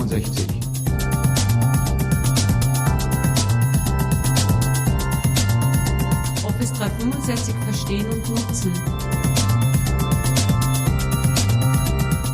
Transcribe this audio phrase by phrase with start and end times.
[0.00, 0.46] 365.
[6.42, 8.72] Office 365 verstehen und nutzen.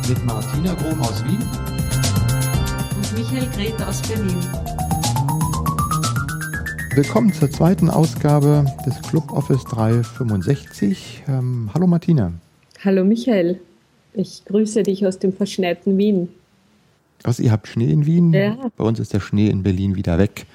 [0.07, 1.43] Mit Martina Grom aus Wien
[2.95, 4.37] Und Michael Greth aus Berlin.
[6.95, 11.23] Willkommen zur zweiten Ausgabe des Club Office 365.
[11.27, 12.31] Ähm, hallo Martina.
[12.83, 13.59] Hallo Michael,
[14.13, 16.29] ich grüße dich aus dem verschneiten Wien.
[17.23, 18.33] Was, ihr habt Schnee in Wien?
[18.33, 18.55] Ja.
[18.75, 20.45] Bei uns ist der Schnee in Berlin wieder weg.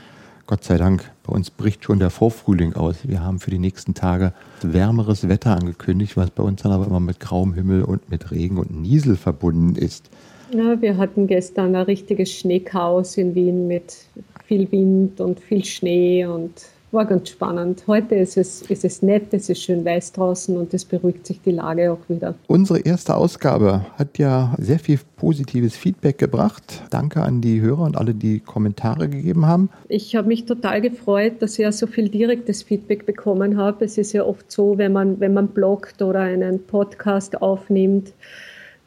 [0.47, 1.11] Gott sei Dank.
[1.23, 3.09] Bei uns bricht schon der Vorfrühling aus.
[3.09, 7.01] Wir haben für die nächsten Tage wärmeres Wetter angekündigt, was bei uns dann aber immer
[7.01, 10.11] mit grauem Himmel und mit Regen und Niesel verbunden ist.
[10.53, 13.97] Ja, wir hatten gestern ein richtiges Schneechaos in Wien mit
[14.45, 16.53] viel Wind und viel Schnee und
[16.93, 17.85] war ganz spannend.
[17.87, 21.41] Heute ist es, ist es nett, es ist schön weiß draußen und es beruhigt sich
[21.41, 22.35] die Lage auch wieder.
[22.47, 26.83] Unsere erste Ausgabe hat ja sehr viel positives Feedback gebracht.
[26.91, 29.71] Danke an die Hörer und alle, die Kommentare gegeben haben.
[29.89, 33.85] Ich habe mich total gefreut, dass ich ja so viel direktes Feedback bekommen habe.
[33.85, 38.13] Es ist ja oft so, wenn man, wenn man bloggt oder einen Podcast aufnimmt,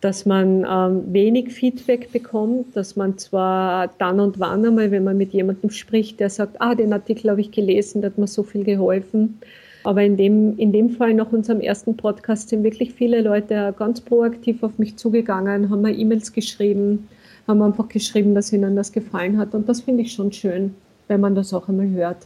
[0.02, 5.18] dass man ähm, wenig Feedback bekommt, dass man zwar dann und wann einmal, wenn man
[5.18, 8.44] mit jemandem spricht, der sagt, ah, den Artikel habe ich gelesen, der hat mir so
[8.44, 9.40] viel geholfen.
[9.84, 14.02] Aber in dem, in dem Fall nach unserem ersten Podcast sind wirklich viele Leute ganz
[14.02, 17.08] proaktiv auf mich zugegangen, haben mir E-Mails geschrieben,
[17.48, 19.54] haben einfach geschrieben, dass ihnen das gefallen hat.
[19.54, 20.74] Und das finde ich schon schön,
[21.08, 22.18] wenn man das auch einmal hört.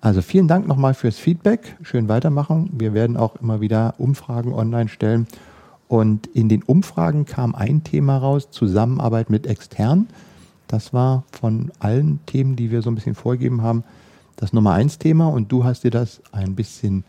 [0.00, 1.76] Also vielen Dank nochmal fürs Feedback.
[1.82, 2.70] Schön weitermachen.
[2.72, 5.26] Wir werden auch immer wieder Umfragen online stellen
[5.88, 10.08] und in den Umfragen kam ein Thema raus, Zusammenarbeit mit externen.
[10.68, 13.84] Das war von allen Themen, die wir so ein bisschen vorgegeben haben,
[14.36, 15.28] das Nummer eins Thema.
[15.28, 17.04] Und du hast dir das ein bisschen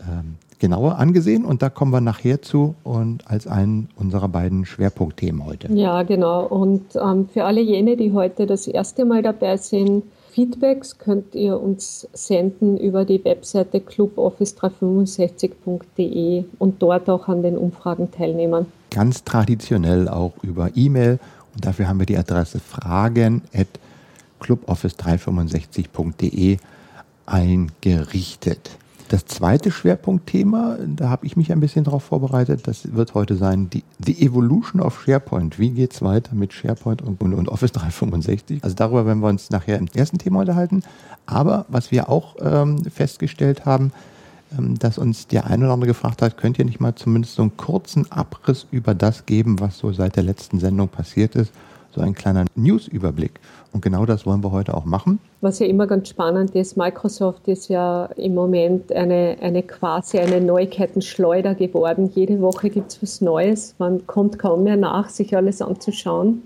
[0.00, 1.44] ähm, genauer angesehen.
[1.44, 5.72] Und da kommen wir nachher zu und als einen unserer beiden Schwerpunktthemen heute.
[5.72, 6.46] Ja, genau.
[6.46, 11.60] Und ähm, für alle jene, die heute das erste Mal dabei sind, Feedbacks könnt ihr
[11.60, 18.66] uns senden über die Webseite cluboffice365.de und dort auch an den Umfragen teilnehmen.
[18.90, 21.18] Ganz traditionell auch über E-Mail
[21.54, 23.66] und dafür haben wir die Adresse fragen at
[24.40, 26.58] cluboffice365.de
[27.26, 28.70] eingerichtet.
[29.10, 33.68] Das zweite Schwerpunktthema, da habe ich mich ein bisschen darauf vorbereitet, das wird heute sein,
[33.68, 35.58] die, die Evolution of SharePoint.
[35.58, 38.62] Wie geht es weiter mit SharePoint und, und, und, Office 365?
[38.62, 40.84] Also darüber werden wir uns nachher im ersten Thema unterhalten.
[41.26, 43.92] Aber was wir auch ähm, festgestellt haben,
[44.56, 47.42] ähm, dass uns der eine oder andere gefragt hat, könnt ihr nicht mal zumindest so
[47.42, 51.52] einen kurzen Abriss über das geben, was so seit der letzten Sendung passiert ist?
[51.92, 53.40] So ein kleiner News-Überblick.
[53.72, 55.20] Und genau das wollen wir heute auch machen.
[55.40, 60.40] Was ja immer ganz spannend ist, Microsoft ist ja im Moment eine, eine quasi eine
[60.40, 62.10] Neuigkeitenschleuder geworden.
[62.14, 63.74] Jede Woche gibt es was Neues.
[63.78, 66.42] Man kommt kaum mehr nach, sich alles anzuschauen.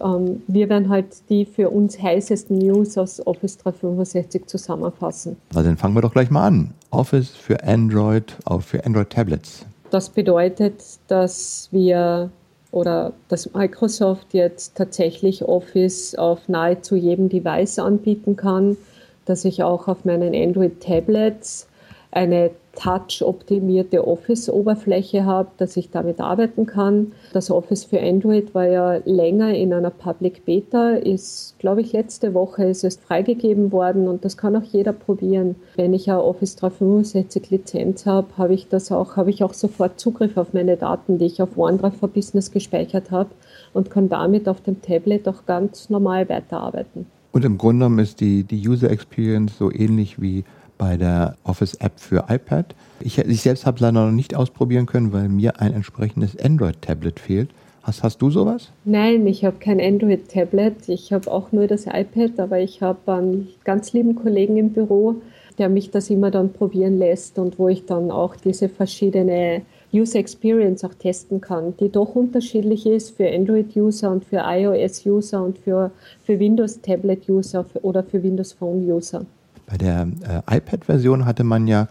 [0.00, 5.36] Ähm, wir werden halt die für uns heißesten News aus Office 365 zusammenfassen.
[5.54, 6.74] Also dann fangen wir doch gleich mal an.
[6.90, 9.64] Office für Android, auch für Android-Tablets.
[9.90, 12.30] Das bedeutet, dass wir
[12.72, 18.76] oder dass Microsoft jetzt tatsächlich Office auf nahezu jedem Device anbieten kann,
[19.24, 21.68] dass ich auch auf meinen Android-Tablets
[22.10, 27.12] eine touch-optimierte Office-Oberfläche habe, dass ich damit arbeiten kann.
[27.32, 32.34] Das Office für Android war ja länger in einer Public Beta, ist, glaube ich, letzte
[32.34, 35.56] Woche ist es freigegeben worden und das kann auch jeder probieren.
[35.76, 39.98] Wenn ich eine Office 365 Lizenz habe, habe ich das auch, habe ich auch sofort
[39.98, 43.30] Zugriff auf meine Daten, die ich auf OneDrive for Business gespeichert habe
[43.72, 47.06] und kann damit auf dem Tablet auch ganz normal weiterarbeiten.
[47.32, 50.44] Und im Grunde genommen ist die, die User Experience so ähnlich wie
[50.80, 52.74] bei der Office-App für iPad.
[53.00, 57.20] Ich, ich selbst habe es leider noch nicht ausprobieren können, weil mir ein entsprechendes Android-Tablet
[57.20, 57.50] fehlt.
[57.82, 58.70] Hast, hast du sowas?
[58.86, 60.88] Nein, ich habe kein Android-Tablet.
[60.88, 65.16] Ich habe auch nur das iPad, aber ich habe einen ganz lieben Kollegen im Büro,
[65.58, 69.60] der mich das immer dann probieren lässt und wo ich dann auch diese verschiedene
[69.92, 75.58] User Experience auch testen kann, die doch unterschiedlich ist für Android-User und für iOS-User und
[75.58, 75.90] für,
[76.24, 79.26] für Windows-Tablet-User oder für Windows Phone-User.
[79.70, 80.08] Bei der
[80.48, 81.86] äh, iPad-Version hatte man ja äh,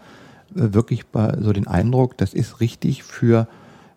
[0.74, 1.04] wirklich
[1.40, 3.48] so den Eindruck, das ist richtig für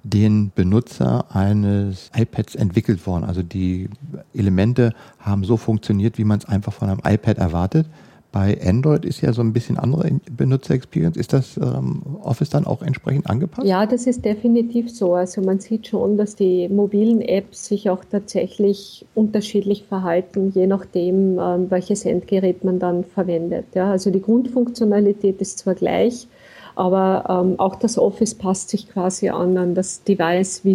[0.03, 3.23] den Benutzer eines iPads entwickelt worden.
[3.23, 3.89] Also die
[4.33, 7.87] Elemente haben so funktioniert, wie man es einfach von einem iPad erwartet.
[8.33, 11.17] Bei Android ist ja so ein bisschen andere Benutzer-Experience.
[11.17, 13.67] Ist das ähm, Office dann auch entsprechend angepasst?
[13.67, 15.13] Ja, das ist definitiv so.
[15.13, 21.37] Also man sieht schon, dass die mobilen Apps sich auch tatsächlich unterschiedlich verhalten, je nachdem,
[21.37, 23.65] ähm, welches Endgerät man dann verwendet.
[23.75, 26.27] Ja, also die Grundfunktionalität ist zwar gleich,
[26.73, 30.71] aber ähm, auch das Office passt sich quasi an, an das Device, wie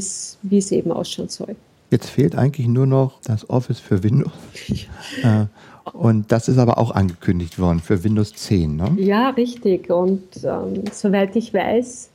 [0.59, 1.57] es eben ausschauen soll.
[1.91, 4.33] Jetzt fehlt eigentlich nur noch das Office für Windows.
[4.69, 4.77] Ja.
[5.25, 5.47] Äh,
[5.93, 8.97] und das ist aber auch angekündigt worden für Windows 10, ne?
[8.99, 9.91] Ja, richtig.
[9.91, 12.11] Und ähm, soweit ich weiß,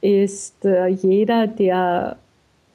[0.00, 2.16] ist äh, jeder, der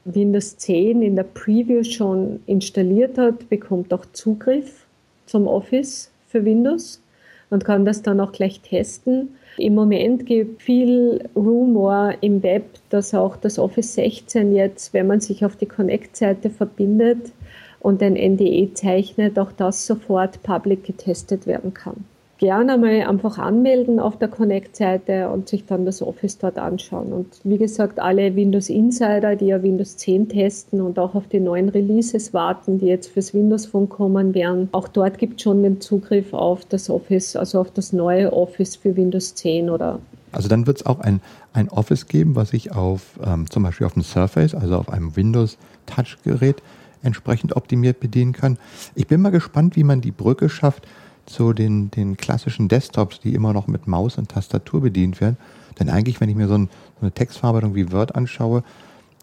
[0.06, 4.86] Windows 10 in der Preview schon installiert hat, bekommt auch Zugriff
[5.25, 7.01] zum Office für Windows
[7.50, 9.30] und kann das dann auch gleich testen.
[9.57, 15.19] Im Moment gibt viel Rumor im Web, dass auch das Office 16 jetzt, wenn man
[15.19, 17.31] sich auf die Connect-Seite verbindet
[17.81, 22.06] und ein NDE zeichnet, auch das sofort public getestet werden kann
[22.42, 27.13] gerne mal einfach anmelden auf der Connect-Seite und sich dann das Office dort anschauen.
[27.13, 31.39] Und wie gesagt, alle Windows Insider, die ja Windows 10 testen und auch auf die
[31.39, 35.62] neuen Releases warten, die jetzt fürs Windows Phone kommen werden, auch dort gibt es schon
[35.62, 40.00] den Zugriff auf das Office, also auf das neue Office für Windows 10 oder
[40.31, 41.22] also dann wird es auch ein,
[41.54, 45.16] ein Office geben, was ich auf ähm, zum Beispiel auf dem Surface, also auf einem
[45.16, 46.63] Windows Touch-Gerät
[47.03, 48.57] entsprechend optimiert bedienen kann.
[48.95, 50.88] Ich bin mal gespannt, wie man die Brücke schafft
[51.25, 55.38] zu den, den klassischen Desktops, die immer noch mit Maus und Tastatur bedient werden.
[55.80, 58.63] Denn eigentlich, wenn ich mir so, ein, so eine Textverarbeitung wie Word anschaue,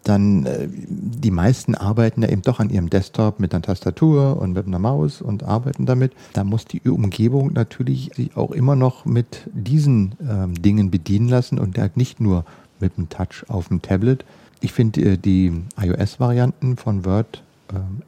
[0.03, 4.53] dann äh, die meisten arbeiten ja eben doch an ihrem Desktop mit einer Tastatur und
[4.53, 6.13] mit einer Maus und arbeiten damit.
[6.33, 11.59] Da muss die Umgebung natürlich sich auch immer noch mit diesen ähm, Dingen bedienen lassen
[11.59, 12.45] und halt nicht nur
[12.79, 14.25] mit dem Touch auf dem Tablet.
[14.61, 17.43] Ich finde äh, die iOS-Varianten von Word,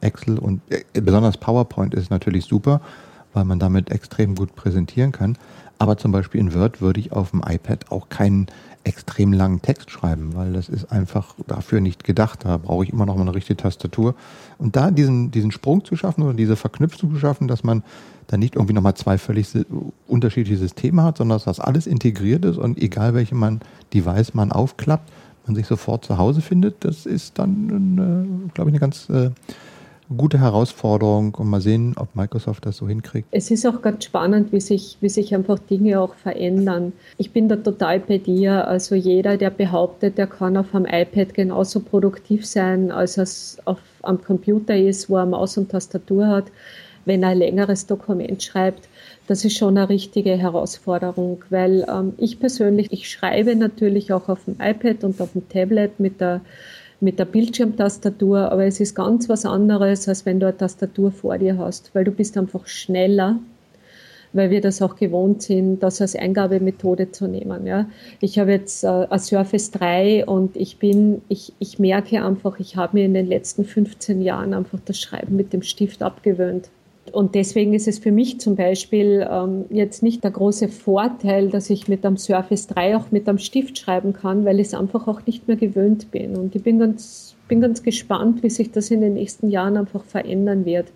[0.00, 2.80] Excel und äh, besonders PowerPoint ist natürlich super
[3.32, 5.36] weil man damit extrem gut präsentieren kann.
[5.78, 8.46] Aber zum Beispiel in Word würde ich auf dem iPad auch keinen
[8.84, 12.44] extrem langen Text schreiben, weil das ist einfach dafür nicht gedacht.
[12.44, 14.14] Da brauche ich immer noch mal eine richtige Tastatur.
[14.58, 17.82] Und da diesen, diesen Sprung zu schaffen oder diese Verknüpfung zu schaffen, dass man
[18.28, 19.48] dann nicht irgendwie nochmal zwei völlig
[20.06, 23.60] unterschiedliche Systeme hat, sondern dass das alles integriert ist und egal welche man
[23.92, 25.10] Device man aufklappt,
[25.46, 29.30] man sich sofort zu Hause findet, das ist dann, äh, glaube ich, eine ganz äh,
[30.16, 33.28] gute Herausforderung und mal sehen, ob Microsoft das so hinkriegt.
[33.30, 36.92] Es ist auch ganz spannend, wie sich, wie sich einfach Dinge auch verändern.
[37.18, 38.66] Ich bin da total bei dir.
[38.68, 43.78] Also jeder, der behauptet, der kann auf einem iPad genauso produktiv sein, als es auf
[44.02, 46.46] am Computer ist, wo er Maus und Tastatur hat,
[47.04, 48.88] wenn er ein längeres Dokument schreibt.
[49.32, 54.44] Das ist schon eine richtige Herausforderung, weil ähm, ich persönlich, ich schreibe natürlich auch auf
[54.44, 56.42] dem iPad und auf dem Tablet mit der
[57.00, 61.38] mit der Bildschirmtastatur, aber es ist ganz was anderes, als wenn du eine Tastatur vor
[61.38, 63.38] dir hast, weil du bist einfach schneller,
[64.34, 67.66] weil wir das auch gewohnt sind, das als Eingabemethode zu nehmen.
[67.66, 67.86] Ja.
[68.20, 72.76] Ich habe jetzt äh, ein Surface 3 und ich bin, ich, ich merke einfach, ich
[72.76, 76.68] habe mir in den letzten 15 Jahren einfach das Schreiben mit dem Stift abgewöhnt.
[77.10, 81.68] Und deswegen ist es für mich zum Beispiel ähm, jetzt nicht der große Vorteil, dass
[81.68, 85.08] ich mit einem Surface 3 auch mit einem Stift schreiben kann, weil ich es einfach
[85.08, 86.36] auch nicht mehr gewöhnt bin.
[86.36, 90.04] Und ich bin ganz, bin ganz gespannt, wie sich das in den nächsten Jahren einfach
[90.04, 90.86] verändern wird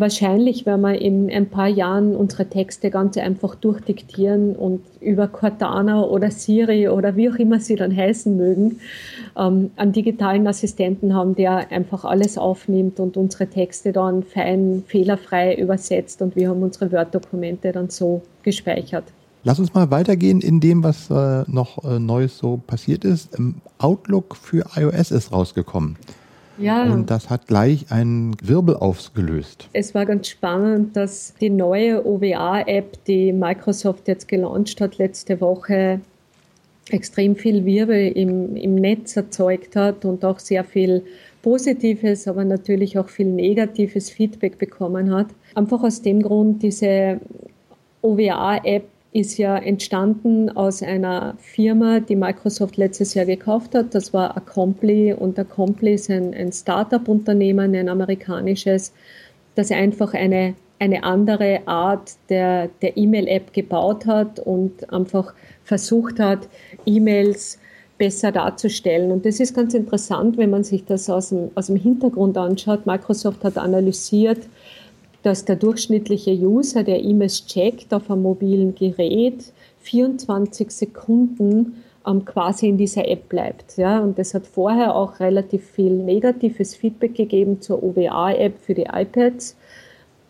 [0.00, 6.04] wahrscheinlich werden wir in ein paar Jahren unsere Texte ganz einfach durchdiktieren und über Cortana
[6.04, 8.80] oder Siri oder wie auch immer sie dann heißen mögen,
[9.36, 15.54] ähm, einen digitalen Assistenten haben, der einfach alles aufnimmt und unsere Texte dann fein, fehlerfrei
[15.56, 19.04] übersetzt und wir haben unsere Word-Dokumente dann so gespeichert.
[19.44, 23.36] Lass uns mal weitergehen in dem, was äh, noch äh, Neues so passiert ist.
[23.78, 25.96] Outlook für iOS ist rausgekommen.
[26.58, 26.84] Ja.
[26.84, 29.68] Und das hat gleich einen Wirbel ausgelöst.
[29.72, 36.00] Es war ganz spannend, dass die neue OWA-App, die Microsoft jetzt gelauncht hat letzte Woche,
[36.90, 41.02] extrem viel Wirbel im, im Netz erzeugt hat und auch sehr viel
[41.42, 45.26] positives, aber natürlich auch viel negatives Feedback bekommen hat.
[45.54, 47.20] Einfach aus dem Grund, diese
[48.02, 53.94] OWA-App ist ja entstanden aus einer Firma, die Microsoft letztes Jahr gekauft hat.
[53.94, 58.92] Das war Acompli und Acompli ist ein, ein Startup-Unternehmen, ein amerikanisches,
[59.54, 66.48] das einfach eine, eine andere Art der, der E-Mail-App gebaut hat und einfach versucht hat,
[66.86, 67.58] E-Mails
[67.98, 69.12] besser darzustellen.
[69.12, 72.86] Und das ist ganz interessant, wenn man sich das aus dem, aus dem Hintergrund anschaut.
[72.86, 74.40] Microsoft hat analysiert,
[75.22, 82.68] dass der durchschnittliche User, der E-Mails checkt auf einem mobilen Gerät, 24 Sekunden ähm, quasi
[82.68, 83.76] in dieser App bleibt.
[83.76, 84.00] Ja?
[84.00, 89.56] Und das hat vorher auch relativ viel negatives Feedback gegeben zur OWA-App für die iPads,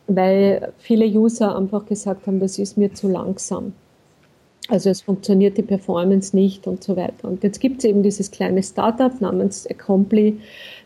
[0.07, 3.73] weil viele User einfach gesagt haben, das ist mir zu langsam.
[4.69, 7.29] Also es funktioniert die Performance nicht und so weiter.
[7.29, 10.39] Und jetzt gibt es eben dieses kleine Startup namens Acompli,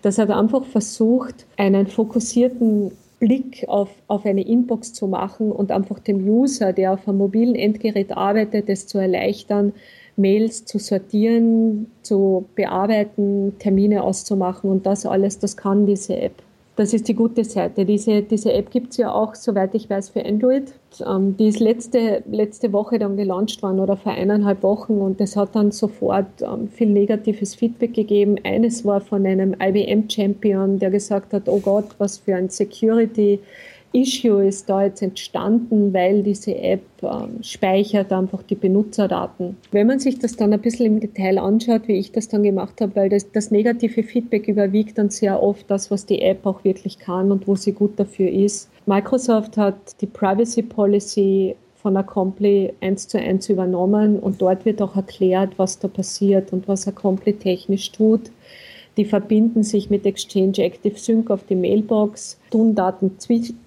[0.03, 5.99] das hat einfach versucht, einen fokussierten Blick auf, auf eine Inbox zu machen und einfach
[5.99, 9.73] dem User, der auf einem mobilen Endgerät arbeitet, es zu erleichtern,
[10.17, 16.43] Mails zu sortieren, zu bearbeiten, Termine auszumachen und das alles, das kann diese App.
[16.77, 17.87] Das ist die gute Seite.
[17.87, 20.75] Diese, diese App gibt es ja auch, soweit ich weiß, für Android.
[21.01, 25.37] Ähm, die ist letzte, letzte Woche dann gelauncht worden oder vor eineinhalb Wochen und es
[25.37, 28.37] hat dann sofort ähm, viel negatives Feedback gegeben.
[28.45, 33.41] Eines war von einem IBM-Champion, der gesagt hat, oh Gott, was für ein Security-
[33.97, 39.57] Issue ist da jetzt entstanden, weil diese App ähm, speichert einfach die Benutzerdaten.
[39.73, 42.81] Wenn man sich das dann ein bisschen im Detail anschaut, wie ich das dann gemacht
[42.81, 46.63] habe, weil das, das negative Feedback überwiegt dann sehr oft das, was die App auch
[46.63, 48.69] wirklich kann und wo sie gut dafür ist.
[48.85, 54.97] Microsoft hat die Privacy Policy von Acompli eins zu eins übernommen und dort wird auch
[54.97, 58.31] erklärt, was da passiert und was Acompli technisch tut.
[58.97, 63.19] Die verbinden sich mit Exchange Active Sync auf die Mailbox, tun Daten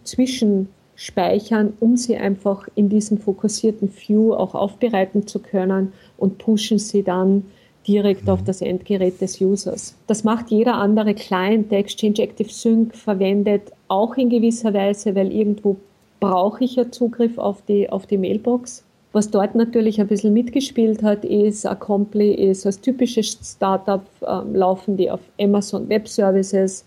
[0.03, 7.03] zwischenspeichern, um sie einfach in diesem fokussierten View auch aufbereiten zu können und pushen sie
[7.03, 7.45] dann
[7.87, 9.95] direkt auf das Endgerät des Users.
[10.07, 15.31] Das macht jeder andere Client, der Exchange Active Sync verwendet, auch in gewisser Weise, weil
[15.31, 15.77] irgendwo
[16.19, 18.83] brauche ich ja Zugriff auf die, auf die Mailbox.
[19.11, 24.97] Was dort natürlich ein bisschen mitgespielt hat, ist, Acompli ist als typisches Startup, ähm, laufen
[24.97, 26.85] die auf Amazon Web Services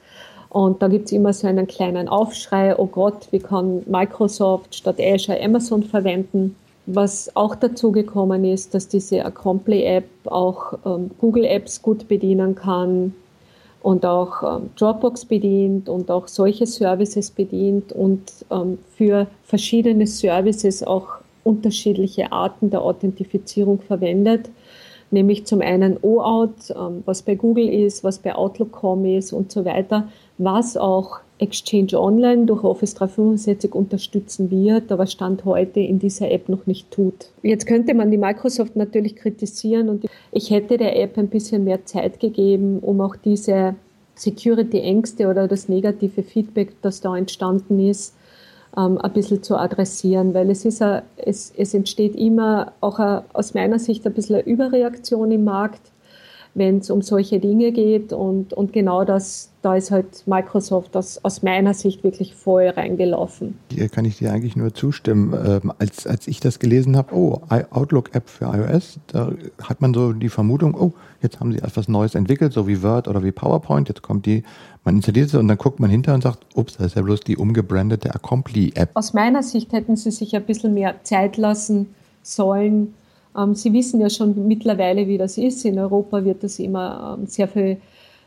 [0.52, 5.00] und da gibt es immer so einen kleinen Aufschrei, oh Gott, wie kann Microsoft statt
[5.00, 6.54] Azure Amazon verwenden?
[6.84, 13.14] Was auch dazu gekommen ist, dass diese Acompli-App auch ähm, Google-Apps gut bedienen kann
[13.82, 20.82] und auch ähm, Dropbox bedient und auch solche Services bedient und ähm, für verschiedene Services
[20.82, 24.50] auch unterschiedliche Arten der Authentifizierung verwendet,
[25.10, 29.64] nämlich zum einen OAuth, ähm, was bei Google ist, was bei Outlook.com ist und so
[29.64, 30.08] weiter,
[30.38, 36.48] was auch Exchange Online durch Office 365 unterstützen wird, aber Stand heute in dieser App
[36.48, 37.30] noch nicht tut.
[37.42, 41.84] Jetzt könnte man die Microsoft natürlich kritisieren und ich hätte der App ein bisschen mehr
[41.84, 43.74] Zeit gegeben, um auch diese
[44.14, 48.14] Security-Ängste oder das negative Feedback, das da entstanden ist,
[48.76, 53.24] ähm, ein bisschen zu adressieren, weil es, ist a, es, es entsteht immer auch a,
[53.32, 55.92] aus meiner Sicht ein bisschen eine Überreaktion im Markt,
[56.54, 61.20] wenn es um solche Dinge geht und, und genau das, da ist halt Microsoft aus,
[61.22, 63.58] aus meiner Sicht wirklich voll reingelaufen.
[63.70, 65.32] Hier kann ich dir eigentlich nur zustimmen.
[65.32, 67.40] Ähm, als, als ich das gelesen habe, oh,
[67.70, 70.92] Outlook-App für iOS, da hat man so die Vermutung, oh,
[71.22, 74.42] jetzt haben sie etwas Neues entwickelt, so wie Word oder wie PowerPoint, jetzt kommt die
[74.84, 77.20] man installiert sie und dann guckt man hinter und sagt, ups, das ist ja bloß
[77.20, 78.90] die umgebrandete Accompli-App.
[78.94, 82.94] Aus meiner Sicht hätten sie sich ein bisschen mehr Zeit lassen sollen.
[83.36, 85.64] Ähm, sie wissen ja schon mittlerweile, wie das ist.
[85.64, 87.80] In Europa wird das immer ähm, sehr viel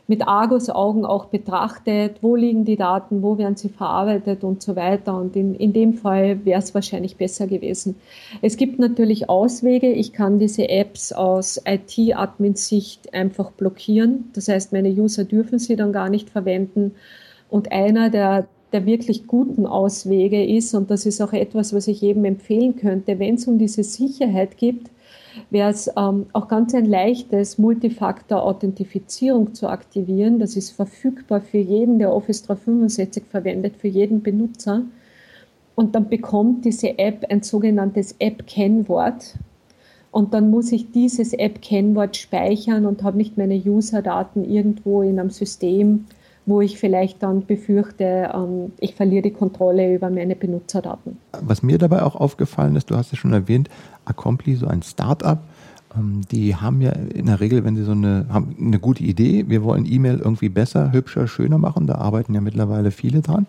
[0.08, 5.16] mit Argus-Augen auch betrachtet, wo liegen die Daten, wo werden sie verarbeitet und so weiter.
[5.16, 7.96] Und in, in dem Fall wäre es wahrscheinlich besser gewesen.
[8.40, 9.90] Es gibt natürlich Auswege.
[9.90, 14.30] Ich kann diese Apps aus IT-Admin-Sicht einfach blockieren.
[14.34, 16.92] Das heißt, meine User dürfen sie dann gar nicht verwenden.
[17.50, 22.00] Und einer der, der wirklich guten Auswege ist, und das ist auch etwas, was ich
[22.00, 24.88] jedem empfehlen könnte, wenn es um diese Sicherheit geht,
[25.50, 30.38] wäre es ähm, auch ganz ein leichtes, Multifaktor-Authentifizierung zu aktivieren.
[30.38, 34.82] Das ist verfügbar für jeden, der Office 365 verwendet, für jeden Benutzer.
[35.74, 39.34] Und dann bekommt diese App ein sogenanntes App-Kennwort.
[40.10, 45.30] Und dann muss ich dieses App-Kennwort speichern und habe nicht meine User-Daten irgendwo in einem
[45.30, 46.06] System,
[46.46, 51.18] wo ich vielleicht dann befürchte, ähm, ich verliere die Kontrolle über meine Benutzerdaten.
[51.42, 53.68] Was mir dabei auch aufgefallen ist, du hast es schon erwähnt,
[54.06, 55.44] Accompli, so ein Start-up,
[55.96, 59.44] ähm, die haben ja in der Regel, wenn sie so eine, haben eine gute Idee,
[59.48, 63.46] wir wollen E-Mail irgendwie besser, hübscher, schöner machen, da arbeiten ja mittlerweile viele dran,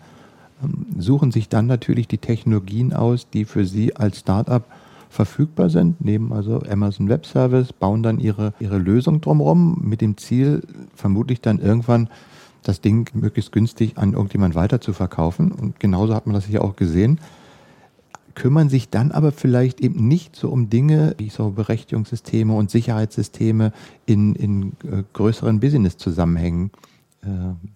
[0.62, 4.64] ähm, suchen sich dann natürlich die Technologien aus, die für sie als Start-up
[5.10, 10.16] verfügbar sind, nehmen also Amazon Web Service, bauen dann ihre, ihre Lösung drumherum mit dem
[10.18, 10.62] Ziel,
[10.94, 12.08] vermutlich dann irgendwann
[12.62, 15.52] das Ding möglichst günstig an irgendjemand weiter zu verkaufen.
[15.52, 17.18] Und genauso hat man das hier auch gesehen.
[18.38, 23.72] Kümmern sich dann aber vielleicht eben nicht so um Dinge wie so Berechtigungssysteme und Sicherheitssysteme
[24.06, 26.70] in, in äh, größeren Business-Zusammenhängen
[27.22, 27.26] äh,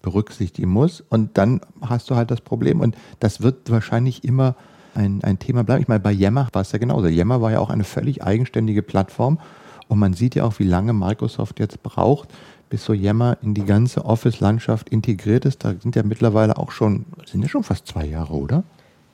[0.03, 1.01] berücksichtigen muss.
[1.01, 2.79] Und dann hast du halt das Problem.
[2.79, 4.55] Und das wird wahrscheinlich immer
[4.95, 5.83] ein, ein Thema bleiben.
[5.83, 7.09] Ich meine, bei Yammer war es ja genauso.
[7.09, 9.41] Yammer war ja auch eine völlig eigenständige Plattform.
[9.89, 12.29] Und man sieht ja auch, wie lange Microsoft jetzt braucht,
[12.71, 15.65] bis so Yammer in die ganze Office-Landschaft integriert ist.
[15.65, 18.63] Da sind ja mittlerweile auch schon, sind ja schon fast zwei Jahre, oder?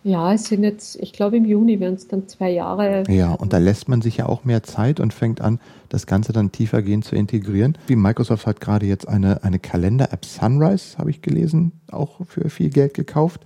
[0.08, 3.04] Ja, es sind jetzt, ich glaube im Juni werden es dann zwei Jahre.
[3.10, 5.60] Ja, und da lässt man sich ja auch mehr Zeit und fängt an,
[5.90, 7.76] das Ganze dann tiefergehend zu integrieren.
[7.88, 12.70] Wie Microsoft hat gerade jetzt eine, eine Kalender-App Sunrise, habe ich gelesen, auch für viel
[12.70, 13.42] Geld gekauft.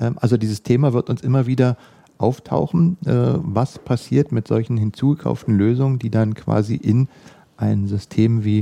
[0.00, 1.76] Ähm, also dieses Thema wird uns immer wieder
[2.16, 2.96] auftauchen.
[3.04, 7.08] Äh, was passiert mit solchen hinzugekauften Lösungen, die dann quasi in
[7.58, 8.60] ein System wie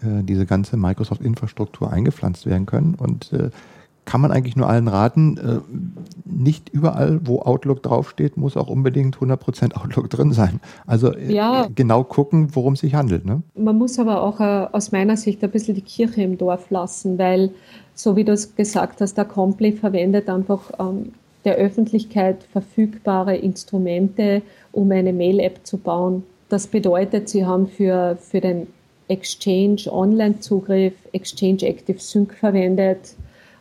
[0.00, 2.94] äh, diese ganze Microsoft-Infrastruktur eingepflanzt werden können?
[2.94, 3.50] Und äh,
[4.08, 5.60] kann man eigentlich nur allen raten, äh,
[6.24, 10.60] nicht überall, wo Outlook draufsteht, muss auch unbedingt 100% Outlook drin sein.
[10.86, 11.68] Also äh, ja.
[11.74, 13.26] genau gucken, worum es sich handelt.
[13.26, 13.42] Ne?
[13.54, 17.18] Man muss aber auch äh, aus meiner Sicht ein bisschen die Kirche im Dorf lassen,
[17.18, 17.50] weil,
[17.94, 21.12] so wie du es gesagt hast, der Compli verwendet einfach ähm,
[21.44, 24.40] der Öffentlichkeit verfügbare Instrumente,
[24.72, 26.22] um eine Mail-App zu bauen.
[26.48, 28.68] Das bedeutet, sie haben für, für den
[29.08, 33.16] Exchange Online-Zugriff Exchange Active Sync verwendet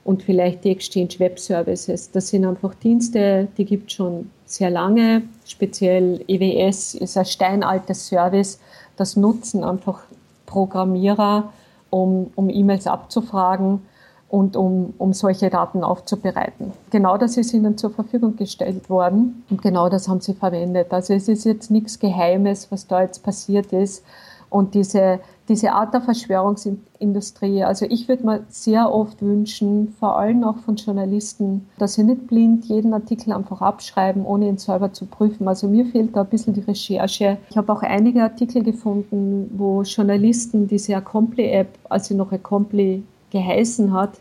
[0.08, 2.10] und vielleicht die Exchange Web Services.
[2.12, 5.24] Das sind einfach Dienste, die gibt es schon sehr lange.
[5.46, 8.62] Speziell EWS ist ein steinaltes Service.
[8.96, 10.00] Das nutzen einfach
[10.46, 11.52] Programmierer,
[11.90, 13.82] um, um E-Mails abzufragen
[14.30, 16.72] und um, um solche Daten aufzubereiten.
[16.90, 20.94] Genau das ist ihnen zur Verfügung gestellt worden und genau das haben sie verwendet.
[20.94, 24.06] Also es ist jetzt nichts Geheimes, was da jetzt passiert ist.
[24.50, 30.44] Und diese, diese Art der Verschwörungsindustrie, also ich würde mir sehr oft wünschen, vor allem
[30.44, 35.06] auch von Journalisten, dass sie nicht blind jeden Artikel einfach abschreiben, ohne ihn selber zu
[35.06, 35.48] prüfen.
[35.48, 37.38] Also mir fehlt da ein bisschen die Recherche.
[37.50, 43.94] Ich habe auch einige Artikel gefunden, wo Journalisten diese Accompli-App, als sie noch Accompli geheißen
[43.94, 44.20] hat,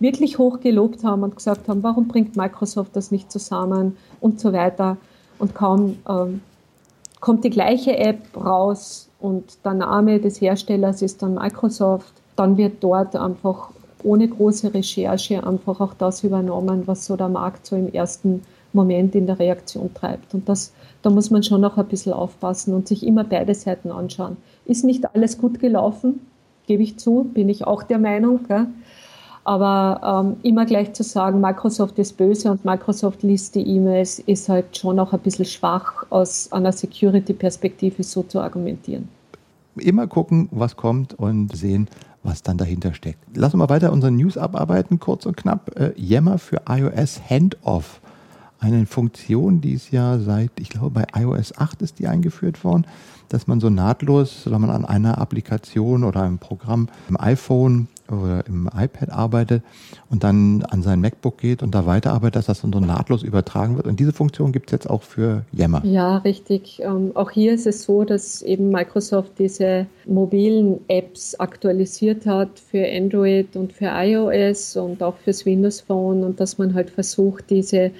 [0.00, 4.52] wirklich hoch gelobt haben und gesagt haben, warum bringt Microsoft das nicht zusammen und so
[4.52, 4.96] weiter.
[5.38, 6.40] Und kaum ähm,
[7.20, 12.84] kommt die gleiche App raus und der Name des Herstellers ist dann Microsoft, dann wird
[12.84, 13.70] dort einfach
[14.02, 18.42] ohne große Recherche einfach auch das übernommen, was so der Markt so im ersten
[18.74, 20.34] Moment in der Reaktion treibt.
[20.34, 23.90] Und das, da muss man schon noch ein bisschen aufpassen und sich immer beide Seiten
[23.90, 24.36] anschauen.
[24.66, 26.20] Ist nicht alles gut gelaufen,
[26.66, 28.40] gebe ich zu, bin ich auch der Meinung.
[28.46, 28.66] Gell?
[29.44, 34.48] Aber ähm, immer gleich zu sagen, Microsoft ist böse und Microsoft liest die E-Mails, ist
[34.48, 39.08] halt schon auch ein bisschen schwach aus einer Security-Perspektive so zu argumentieren.
[39.76, 41.88] Immer gucken, was kommt und sehen,
[42.22, 43.36] was dann dahinter steckt.
[43.36, 45.78] Lassen wir weiter unsere News abarbeiten, kurz und knapp.
[45.78, 48.00] Äh, Yammer für iOS Handoff.
[48.60, 52.86] Eine Funktion, die ist ja seit, ich glaube, bei iOS 8 ist die eingeführt worden,
[53.28, 58.44] dass man so nahtlos, wenn man an einer Applikation oder einem Programm im iPhone oder
[58.46, 59.62] im iPad arbeitet
[60.10, 63.76] und dann an sein MacBook geht und da weiterarbeitet, dass das dann so nahtlos übertragen
[63.76, 63.86] wird.
[63.86, 65.82] Und diese Funktion gibt es jetzt auch für Yammer.
[65.84, 66.80] Ja, richtig.
[66.82, 72.86] Ähm, auch hier ist es so, dass eben Microsoft diese mobilen Apps aktualisiert hat für
[72.86, 77.90] Android und für iOS und auch fürs Windows Phone und dass man halt versucht, diese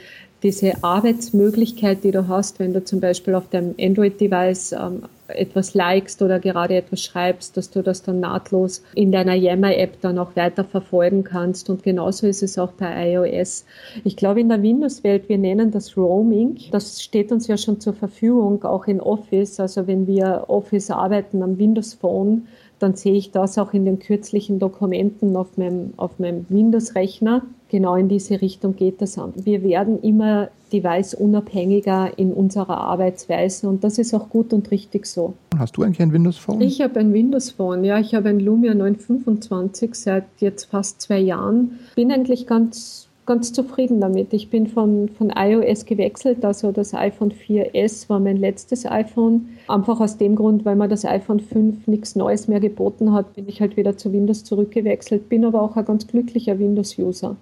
[0.42, 6.22] diese Arbeitsmöglichkeit, die du hast, wenn du zum Beispiel auf deinem Android-Device ähm, etwas likest
[6.22, 10.64] oder gerade etwas schreibst, dass du das dann nahtlos in deiner Yammer-App dann auch weiter
[10.64, 11.70] verfolgen kannst.
[11.70, 13.64] Und genauso ist es auch bei iOS.
[14.04, 16.58] Ich glaube, in der Windows-Welt, wir nennen das Roaming.
[16.70, 19.60] Das steht uns ja schon zur Verfügung, auch in Office.
[19.60, 22.46] Also wenn wir Office arbeiten am Windows Phone,
[22.78, 27.96] dann sehe ich das auch in den kürzlichen Dokumenten auf meinem, auf meinem Windows-Rechner genau
[27.96, 29.32] in diese Richtung geht das an.
[29.36, 35.34] Wir werden immer device-unabhängiger in unserer Arbeitsweise und das ist auch gut und richtig so.
[35.56, 36.60] Hast du eigentlich ein Windows Phone?
[36.60, 37.98] Ich habe ein Windows Phone, ja.
[37.98, 41.78] Ich habe ein Lumia 925 seit jetzt fast zwei Jahren.
[41.94, 44.32] Bin eigentlich ganz ganz zufrieden damit.
[44.32, 49.48] Ich bin von, von iOS gewechselt, also das iPhone 4S war mein letztes iPhone.
[49.68, 53.48] Einfach aus dem Grund, weil mir das iPhone 5 nichts Neues mehr geboten hat, bin
[53.48, 57.36] ich halt wieder zu Windows zurückgewechselt, bin aber auch ein ganz glücklicher Windows-User.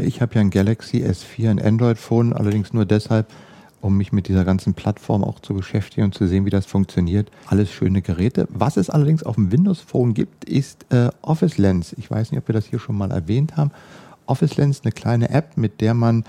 [0.00, 3.26] Ich habe ja ein Galaxy S4, ein Android-Phone, allerdings nur deshalb,
[3.82, 7.30] um mich mit dieser ganzen Plattform auch zu beschäftigen und zu sehen, wie das funktioniert.
[7.46, 8.48] Alles schöne Geräte.
[8.48, 11.94] Was es allerdings auf dem Windows Phone gibt, ist äh, Office Lens.
[11.98, 13.70] Ich weiß nicht, ob wir das hier schon mal erwähnt haben.
[14.24, 16.24] Office Lens, eine kleine App, mit der man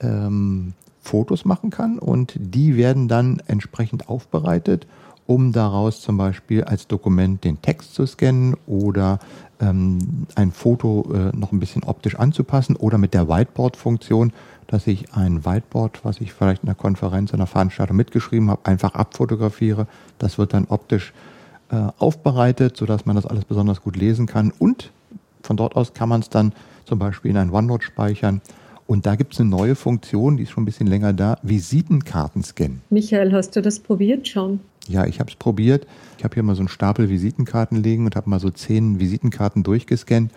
[0.00, 4.86] ähm, Fotos machen kann und die werden dann entsprechend aufbereitet,
[5.30, 9.20] um daraus zum Beispiel als Dokument den Text zu scannen oder
[9.60, 14.32] ähm, ein Foto äh, noch ein bisschen optisch anzupassen oder mit der Whiteboard-Funktion,
[14.66, 18.96] dass ich ein Whiteboard, was ich vielleicht in einer Konferenz, einer Veranstaltung mitgeschrieben habe, einfach
[18.96, 19.86] abfotografiere.
[20.18, 21.12] Das wird dann optisch
[21.70, 24.52] äh, aufbereitet, sodass man das alles besonders gut lesen kann.
[24.58, 24.90] Und
[25.44, 26.52] von dort aus kann man es dann
[26.86, 28.40] zum Beispiel in ein OneNote speichern.
[28.90, 32.42] Und da gibt es eine neue Funktion, die ist schon ein bisschen länger da, Visitenkarten
[32.42, 32.82] scannen.
[32.90, 34.58] Michael, hast du das probiert schon?
[34.88, 35.86] Ja, ich habe es probiert.
[36.18, 39.62] Ich habe hier mal so einen Stapel Visitenkarten liegen und habe mal so zehn Visitenkarten
[39.62, 40.32] durchgescannt.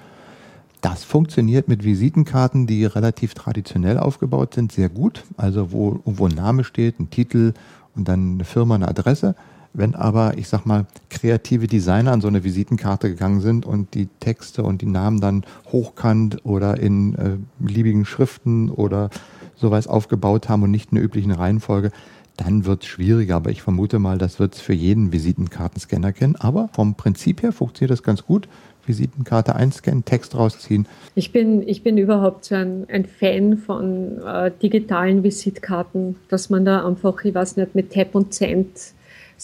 [0.82, 5.24] Das funktioniert mit Visitenkarten, die relativ traditionell aufgebaut sind, sehr gut.
[5.36, 7.54] Also wo irgendwo ein Name steht, ein Titel
[7.96, 9.34] und dann eine Firma, eine Adresse.
[9.74, 14.08] Wenn aber, ich sag mal, kreative Designer an so eine Visitenkarte gegangen sind und die
[14.20, 19.10] Texte und die Namen dann hochkant oder in äh, beliebigen Schriften oder
[19.56, 21.92] sowas aufgebaut haben und nicht in der üblichen Reihenfolge,
[22.38, 23.36] dann wird es schwieriger.
[23.36, 26.36] Aber ich vermute mal, das wird es für jeden Visitenkartenscanner kennen.
[26.36, 28.48] Aber vom Prinzip her funktioniert das ganz gut.
[28.86, 30.88] Visitenkarte einscannen, Text rausziehen.
[31.16, 36.66] Ich bin, ich bin überhaupt so ein, ein Fan von äh, digitalen Visitkarten, dass man
[36.66, 38.94] da einfach, ich weiß nicht, mit Tap und Cent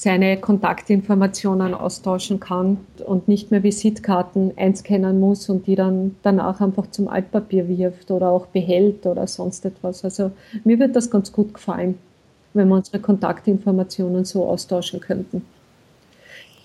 [0.01, 6.89] seine Kontaktinformationen austauschen kann und nicht mehr Visitkarten einscannen muss und die dann danach einfach
[6.89, 10.05] zum Altpapier wirft oder auch behält oder sonst etwas.
[10.05, 10.31] Also
[10.63, 11.97] mir wird das ganz gut gefallen,
[12.53, 15.41] wenn wir unsere Kontaktinformationen so austauschen könnten.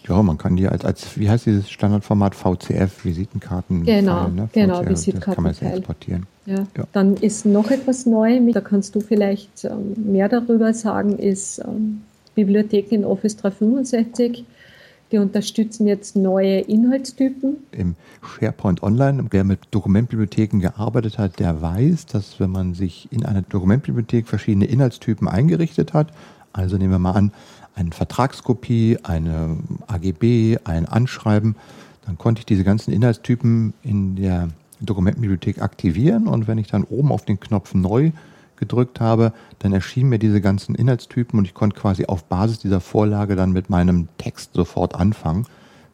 [0.07, 3.83] Ja, man kann die als, als wie heißt dieses Standardformat VCF, Visitenkarten.
[3.83, 4.49] Genau, ne?
[4.53, 5.25] genau, VCF, Visitkarten.
[5.25, 6.27] Das kann man jetzt exportieren.
[6.47, 6.66] Ja.
[6.77, 6.85] ja.
[6.92, 12.03] Dann ist noch etwas neu, da kannst du vielleicht ähm, mehr darüber sagen, ist ähm,
[12.35, 14.44] Bibliotheken in Office 365.
[15.12, 17.59] Die unterstützen jetzt neue Inhaltstypen.
[17.73, 23.25] Im SharePoint Online, wer mit Dokumentbibliotheken gearbeitet hat, der weiß, dass wenn man sich in
[23.25, 26.09] einer Dokumentbibliothek verschiedene Inhaltstypen eingerichtet hat,
[26.53, 27.33] also nehmen wir mal an,
[27.75, 31.57] eine Vertragskopie, eine AGB, ein Anschreiben.
[32.07, 34.49] Dann konnte ich diese ganzen Inhaltstypen in der
[34.81, 38.12] Dokumentenbibliothek aktivieren und wenn ich dann oben auf den Knopf Neu
[38.64, 42.81] gedrückt habe, dann erschienen mir diese ganzen Inhaltstypen und ich konnte quasi auf Basis dieser
[42.81, 45.46] Vorlage dann mit meinem Text sofort anfangen.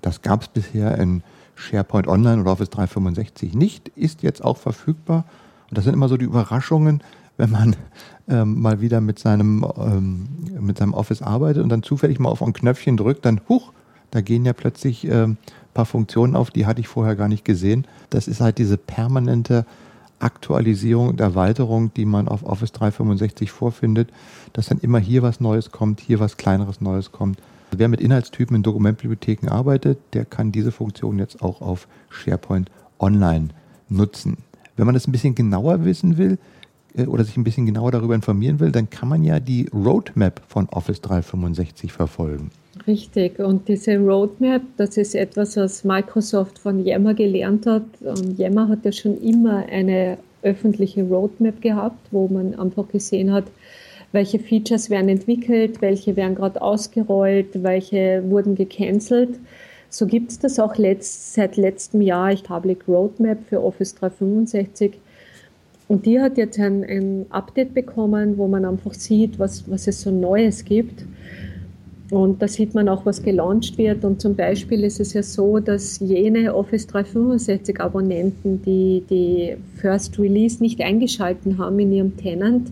[0.03, 1.23] Das gab es bisher in
[1.57, 5.25] SharePoint Online oder Office 365 nicht, ist jetzt auch verfügbar.
[5.69, 7.03] Und das sind immer so die Überraschungen,
[7.37, 7.77] wenn man
[8.29, 10.29] ähm, mal wieder mit seinem, ähm,
[10.61, 13.73] mit seinem Office arbeitet und dann zufällig mal auf ein Knöpfchen drückt, dann huch,
[14.11, 15.37] da gehen ja plötzlich ähm,
[15.75, 17.87] paar Funktionen auf, die hatte ich vorher gar nicht gesehen.
[18.11, 19.67] Das ist halt diese permanente
[20.21, 24.11] Aktualisierung und Erweiterung, die man auf Office 365 vorfindet,
[24.53, 27.41] dass dann immer hier was Neues kommt, hier was kleineres Neues kommt.
[27.73, 33.49] Wer mit Inhaltstypen in Dokumentbibliotheken arbeitet, der kann diese Funktion jetzt auch auf SharePoint Online
[33.89, 34.39] nutzen.
[34.77, 36.39] Wenn man das ein bisschen genauer wissen will,
[37.07, 40.69] oder sich ein bisschen genauer darüber informieren will, dann kann man ja die Roadmap von
[40.71, 42.51] Office 365 verfolgen.
[42.87, 47.85] Richtig, und diese Roadmap, das ist etwas, was Microsoft von Yammer gelernt hat.
[48.37, 53.45] Yammer hat ja schon immer eine öffentliche Roadmap gehabt, wo man einfach gesehen hat,
[54.13, 59.39] welche Features werden entwickelt, welche werden gerade ausgerollt, welche wurden gecancelt.
[59.89, 64.99] So gibt es das auch letzt, seit letztem Jahr, ich Public Roadmap für Office 365
[65.91, 70.03] und die hat jetzt ein, ein Update bekommen, wo man einfach sieht, was, was es
[70.03, 71.05] so Neues gibt.
[72.13, 74.05] Und da sieht man auch, was gelauncht wird.
[74.05, 80.17] Und zum Beispiel ist es ja so, dass jene Office 365 Abonnenten, die die First
[80.21, 82.71] Release nicht eingeschalten haben in ihrem Tenant,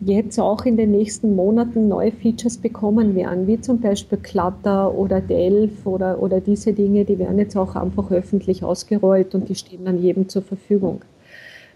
[0.00, 5.20] jetzt auch in den nächsten Monaten neue Features bekommen werden, wie zum Beispiel Clutter oder
[5.20, 9.84] Delph oder, oder diese Dinge, die werden jetzt auch einfach öffentlich ausgerollt und die stehen
[9.84, 11.02] dann jedem zur Verfügung.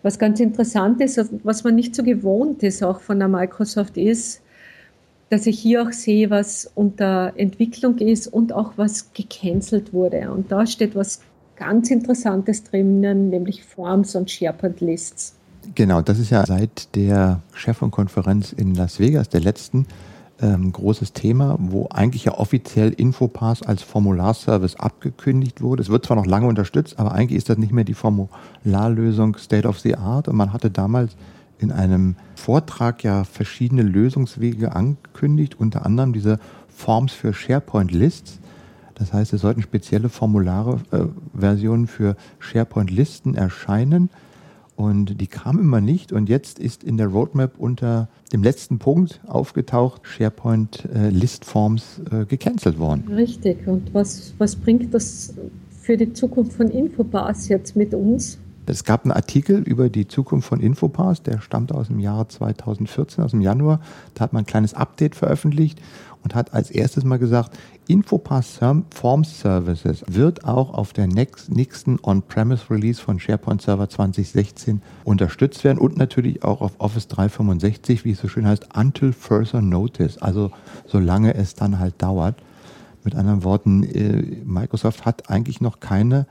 [0.04, 4.42] Was ganz interessant ist, was man nicht so gewohnt ist, auch von der Microsoft, ist,
[5.30, 10.30] dass ich hier auch sehe, was unter Entwicklung ist und auch was gecancelt wurde.
[10.30, 11.22] Und da steht was
[11.56, 15.36] ganz Interessantes drinnen, nämlich Forms und SharePoint Lists.
[15.74, 19.86] Genau, das ist ja seit der Chefkonferenz in Las Vegas, der letzten,
[20.44, 25.82] ähm, großes Thema, wo eigentlich ja offiziell Infopass als Formularservice abgekündigt wurde.
[25.82, 29.66] Es wird zwar noch lange unterstützt, aber eigentlich ist das nicht mehr die Formularlösung State
[29.66, 30.28] of the Art.
[30.28, 31.16] Und man hatte damals
[31.58, 38.38] in einem Vortrag ja verschiedene Lösungswege angekündigt, unter anderem diese Forms für SharePoint Lists.
[38.96, 44.10] Das heißt, es sollten spezielle Formulare, äh, für SharePoint Listen erscheinen.
[44.76, 46.12] Und die kam immer nicht.
[46.12, 52.24] Und jetzt ist in der Roadmap unter dem letzten Punkt aufgetaucht, SharePoint äh, Listforms äh,
[52.24, 53.04] gecancelt worden.
[53.12, 53.66] Richtig.
[53.66, 55.34] Und was, was bringt das
[55.80, 58.38] für die Zukunft von Infopass jetzt mit uns?
[58.66, 63.22] Es gab einen Artikel über die Zukunft von Infopass, der stammt aus dem Jahr 2014,
[63.22, 63.80] aus dem Januar.
[64.14, 65.80] Da hat man ein kleines Update veröffentlicht
[66.22, 72.70] und hat als erstes mal gesagt, Infopass Forms Services wird auch auf der nächsten On-Premise
[72.70, 78.20] Release von SharePoint Server 2016 unterstützt werden und natürlich auch auf Office 365, wie es
[78.20, 80.50] so schön heißt, until further notice, also
[80.86, 82.36] solange es dann halt dauert.
[83.04, 86.26] Mit anderen Worten, äh, Microsoft hat eigentlich noch keine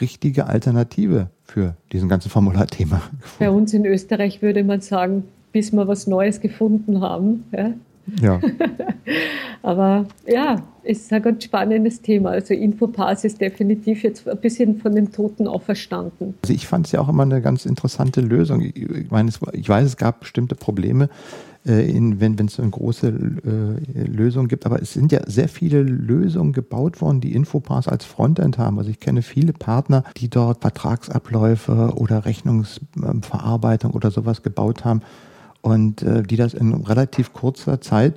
[0.00, 3.36] richtige Alternative für diesen ganzen Formularthema gefunden.
[3.38, 7.44] Bei uns in Österreich würde man sagen, bis wir was Neues gefunden haben.
[7.52, 7.72] Ja.
[8.20, 8.40] Ja.
[9.62, 12.30] Aber ja, es ist ein ganz spannendes Thema.
[12.30, 16.34] Also Infopass ist definitiv jetzt ein bisschen von den Toten auferstanden.
[16.42, 18.60] Also ich fand es ja auch immer eine ganz interessante Lösung.
[18.60, 21.08] Ich meine, ich weiß, es gab bestimmte Probleme,
[21.66, 25.48] äh, in, wenn es so eine große äh, Lösung gibt, aber es sind ja sehr
[25.48, 28.78] viele Lösungen gebaut worden, die Infopass als Frontend haben.
[28.78, 35.00] Also ich kenne viele Partner, die dort Vertragsabläufe oder Rechnungsverarbeitung oder sowas gebaut haben
[35.64, 38.16] und äh, die das in relativ kurzer Zeit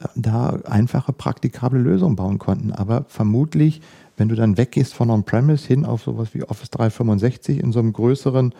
[0.00, 2.70] äh, da einfache, praktikable Lösungen bauen konnten.
[2.70, 3.80] Aber vermutlich,
[4.18, 7.94] wenn du dann weggehst von On-Premise hin auf sowas wie Office 365 in so einem
[7.94, 8.54] größeren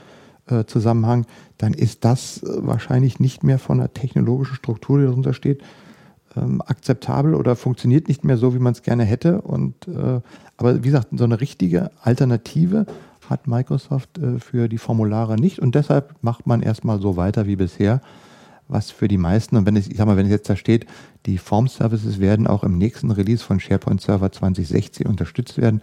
[0.46, 1.26] äh, Zusammenhang,
[1.58, 5.60] dann ist das äh, wahrscheinlich nicht mehr von der technologischen Struktur, die darunter steht,
[6.34, 9.42] ähm, akzeptabel oder funktioniert nicht mehr so, wie man es gerne hätte.
[9.42, 10.20] Und, äh,
[10.56, 12.86] aber wie gesagt, so eine richtige Alternative
[13.32, 17.56] hat Microsoft äh, für die Formulare nicht und deshalb macht man erstmal so weiter wie
[17.56, 18.00] bisher,
[18.68, 20.86] was für die meisten, und wenn es, ich sag mal, wenn es jetzt da steht,
[21.26, 25.82] die Form-Services werden auch im nächsten Release von SharePoint Server 2016 unterstützt werden,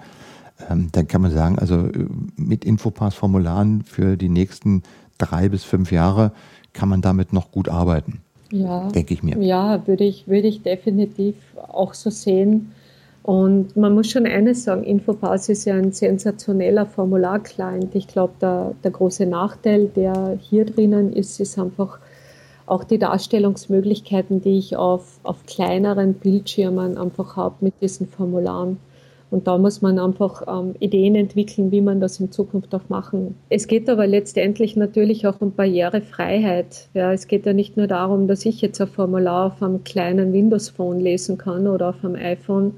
[0.69, 4.83] ähm, dann kann man sagen, also äh, mit Infopass-Formularen für die nächsten
[5.17, 6.31] drei bis fünf Jahre
[6.73, 8.21] kann man damit noch gut arbeiten.
[8.51, 9.37] Ja, denke ich mir.
[9.37, 12.71] Ja, würde ich, würde ich definitiv auch so sehen.
[13.29, 17.93] Und man muss schon eines sagen, Infopass ist ja ein sensationeller Formular-Client.
[17.93, 21.99] Ich glaube, der, der große Nachteil, der hier drinnen ist, ist einfach
[22.65, 28.79] auch die Darstellungsmöglichkeiten, die ich auf, auf kleineren Bildschirmen einfach habe mit diesen Formularen.
[29.29, 33.35] Und da muss man einfach ähm, Ideen entwickeln, wie man das in Zukunft auch machen.
[33.49, 36.87] Es geht aber letztendlich natürlich auch um Barrierefreiheit.
[36.95, 40.33] Ja, es geht ja nicht nur darum, dass ich jetzt ein Formular auf einem kleinen
[40.33, 42.73] Windows Phone lesen kann oder auf einem iPhone,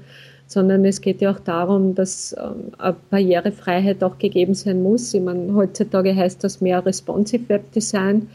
[0.52, 5.14] sondern es geht ja auch darum, dass ähm, eine Barrierefreiheit auch gegeben sein muss.
[5.14, 8.28] Ich meine, heutzutage heißt das mehr Responsive Web Design.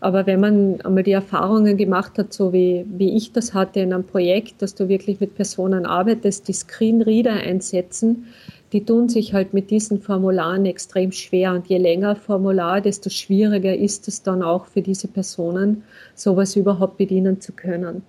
[0.00, 3.92] Aber wenn man einmal die Erfahrungen gemacht hat, so wie, wie ich das hatte in
[3.92, 8.26] einem Projekt, dass du wirklich mit Personen arbeitest, die Screenreader einsetzen,
[8.72, 11.52] die tun sich halt mit diesen Formularen extrem schwer.
[11.52, 15.82] Und je länger Formular, desto schwieriger ist es dann auch für diese Personen,
[16.14, 18.02] sowas überhaupt bedienen zu können.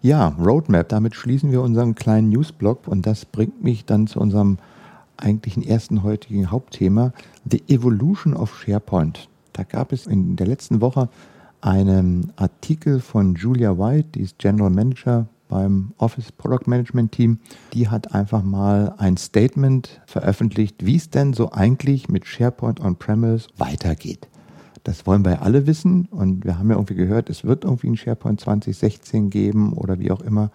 [0.00, 4.58] Ja, Roadmap, damit schließen wir unseren kleinen Newsblog und das bringt mich dann zu unserem
[5.16, 7.12] eigentlichen ersten heutigen Hauptthema,
[7.50, 9.28] The Evolution of SharePoint.
[9.52, 11.08] Da gab es in der letzten Woche
[11.60, 17.38] einen Artikel von Julia White, die ist General Manager beim Office Product Management Team.
[17.72, 23.48] Die hat einfach mal ein Statement veröffentlicht, wie es denn so eigentlich mit SharePoint On-Premise
[23.56, 24.28] weitergeht.
[24.88, 27.96] Das wollen wir alle wissen und wir haben ja irgendwie gehört, es wird irgendwie ein
[27.98, 30.50] SharePoint 2016 geben oder wie auch immer.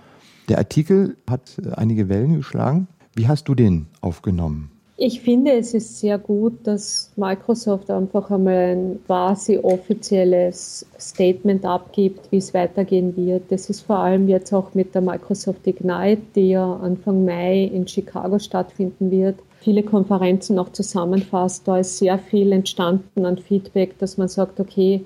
[0.50, 2.88] Der Artikel hat einige Wellen geschlagen.
[3.13, 4.72] Wie hast du den aufgenommen?
[4.98, 12.32] Ich finde, es ist sehr gut, dass Microsoft einfach einmal ein quasi offizielles Statement abgibt,
[12.32, 13.52] wie es weitergehen wird.
[13.52, 17.88] Das ist vor allem jetzt auch mit der Microsoft Ignite, die ja Anfang Mai in
[17.88, 21.67] Chicago stattfinden wird, viele Konferenzen auch zusammenfasst.
[21.67, 25.06] Da ist sehr viel entstanden an Feedback, dass man sagt, okay,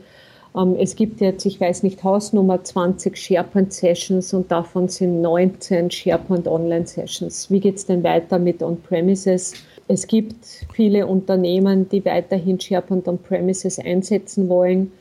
[0.55, 5.91] ähm, es gibt jetzt, ich weiß nicht, Hausnummer 20 SharePoint Sessions und davon sind 19
[5.91, 7.49] SharePoint Online Sessions.
[7.51, 9.53] Wie geht es denn weiter mit On-Premises?
[9.87, 14.91] Es gibt viele Unternehmen, die weiterhin SharePoint on-premises einsetzen wollen.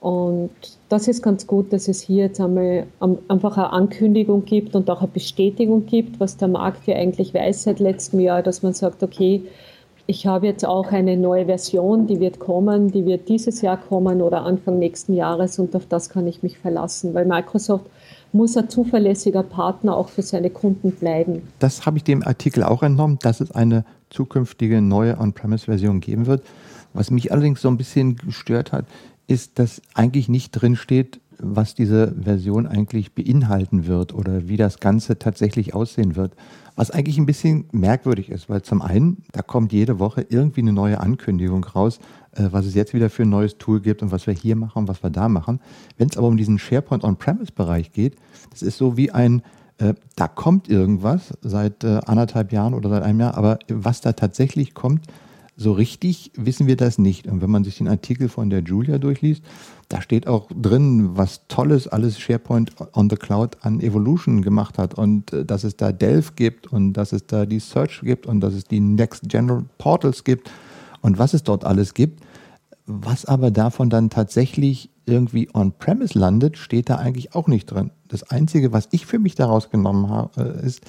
[0.00, 0.50] Und
[0.88, 2.86] das ist ganz gut, dass es hier jetzt einmal
[3.28, 7.64] einfach eine Ankündigung gibt und auch eine Bestätigung gibt, was der Markt ja eigentlich weiß
[7.64, 9.42] seit letztem Jahr, dass man sagt, okay,
[10.06, 14.22] ich habe jetzt auch eine neue Version, die wird kommen, die wird dieses Jahr kommen
[14.22, 17.84] oder Anfang nächsten Jahres und auf das kann ich mich verlassen, weil Microsoft
[18.32, 21.42] muss ein zuverlässiger Partner auch für seine Kunden bleiben.
[21.58, 26.42] Das habe ich dem Artikel auch entnommen, dass es eine zukünftige neue On-Premise-Version geben wird.
[26.94, 28.86] Was mich allerdings so ein bisschen gestört hat,
[29.28, 34.80] ist, dass eigentlich nicht drin steht, was diese Version eigentlich beinhalten wird oder wie das
[34.80, 36.34] Ganze tatsächlich aussehen wird.
[36.74, 40.72] Was eigentlich ein bisschen merkwürdig ist, weil zum einen, da kommt jede Woche irgendwie eine
[40.72, 42.00] neue Ankündigung raus,
[42.32, 44.88] äh, was es jetzt wieder für ein neues Tool gibt und was wir hier machen,
[44.88, 45.60] was wir da machen.
[45.96, 48.16] Wenn es aber um diesen SharePoint On-Premise-Bereich geht,
[48.50, 49.42] das ist so wie ein
[49.78, 54.12] äh, da kommt irgendwas seit äh, anderthalb Jahren oder seit einem Jahr, aber was da
[54.12, 55.06] tatsächlich kommt,
[55.60, 57.26] so richtig wissen wir das nicht.
[57.26, 59.42] Und wenn man sich den Artikel von der Julia durchliest,
[59.88, 64.94] da steht auch drin, was Tolles alles SharePoint on the Cloud an Evolution gemacht hat
[64.94, 68.40] und äh, dass es da Delph gibt und dass es da die Search gibt und
[68.40, 70.48] dass es die Next General Portals gibt
[71.02, 72.22] und was es dort alles gibt.
[72.86, 77.90] Was aber davon dann tatsächlich irgendwie on-premise landet, steht da eigentlich auch nicht drin.
[78.06, 80.82] Das Einzige, was ich für mich daraus genommen habe, ist,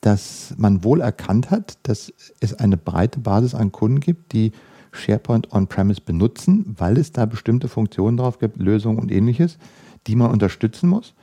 [0.00, 4.52] dass man wohl erkannt hat, dass es eine breite Basis an Kunden gibt, die
[4.92, 9.58] SharePoint on-premise benutzen, weil es da bestimmte Funktionen drauf gibt, Lösungen und ähnliches,
[10.06, 11.14] die man unterstützen muss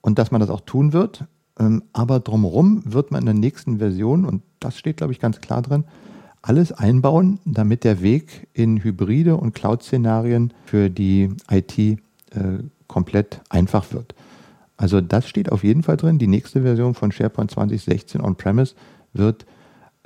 [0.00, 1.24] und dass man das auch tun wird.
[1.58, 5.40] Ähm, aber drumherum wird man in der nächsten Version, und das steht, glaube ich, ganz
[5.40, 5.84] klar drin,
[6.42, 11.98] alles einbauen, damit der Weg in Hybride und Cloud-Szenarien für die IT äh,
[12.86, 14.14] komplett einfach wird.
[14.76, 16.18] Also das steht auf jeden Fall drin.
[16.18, 18.74] Die nächste Version von SharePoint 2016 On-Premise
[19.12, 19.46] wird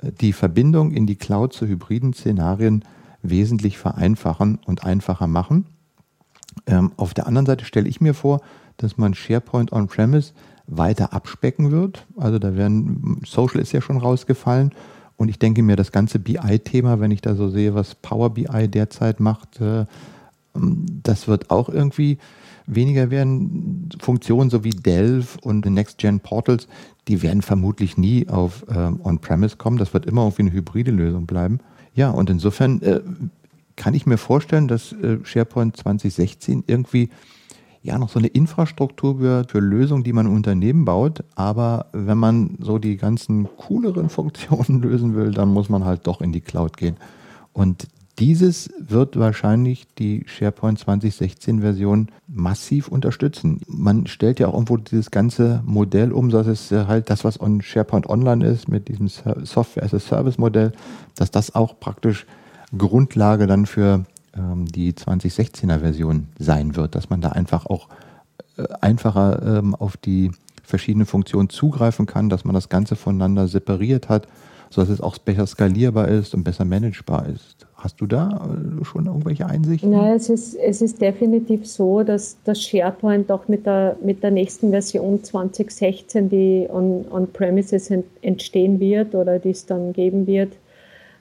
[0.01, 2.83] äh, die Verbindung in die Cloud zu hybriden Szenarien
[3.21, 5.65] wesentlich vereinfachen und einfacher machen.
[6.67, 8.41] Ähm, auf der anderen Seite stelle ich mir vor,
[8.77, 10.33] dass man SharePoint On-Premise
[10.67, 12.05] weiter abspecken wird.
[12.17, 14.71] Also da werden, Social ist ja schon rausgefallen.
[15.17, 18.67] Und ich denke mir, das ganze BI-Thema, wenn ich da so sehe, was Power BI
[18.69, 19.85] derzeit macht, äh,
[20.53, 22.19] das wird auch irgendwie
[22.69, 23.89] weniger werden.
[23.99, 26.67] Funktionen so wie Delve und Next-Gen Portals,
[27.07, 29.77] die werden vermutlich nie auf ähm, On-Premise kommen.
[29.77, 31.59] Das wird immer irgendwie eine hybride Lösung bleiben.
[31.93, 33.01] Ja, und insofern äh,
[33.75, 37.09] kann ich mir vorstellen, dass äh, SharePoint 2016 irgendwie
[37.81, 41.23] ja noch so eine Infrastruktur wird für Lösungen, die man im Unternehmen baut.
[41.35, 46.21] Aber wenn man so die ganzen cooleren Funktionen lösen will, dann muss man halt doch
[46.21, 46.97] in die Cloud gehen.
[47.53, 47.87] Und
[48.19, 53.61] dieses wird wahrscheinlich die SharePoint 2016 Version massiv unterstützen.
[53.67, 57.61] Man stellt ja auch irgendwo dieses ganze Modell um, dass es halt das, was on
[57.61, 60.73] SharePoint Online ist, mit diesem Software as a Service Modell,
[61.15, 62.25] dass das auch praktisch
[62.77, 64.05] Grundlage dann für
[64.35, 67.87] ähm, die 2016er Version sein wird, dass man da einfach auch
[68.57, 70.31] äh, einfacher ähm, auf die
[70.63, 74.27] verschiedenen Funktionen zugreifen kann, dass man das Ganze voneinander separiert hat,
[74.69, 77.67] sodass es auch besser skalierbar ist und besser managebar ist.
[77.75, 79.91] Hast du da äh, schon irgendwelche Einsichten?
[79.91, 84.31] Nein, es ist, es ist definitiv so, dass das SharePoint auch mit der, mit der
[84.31, 87.27] nächsten Version 2016, die on, on
[88.21, 90.51] entstehen wird oder die es dann geben wird,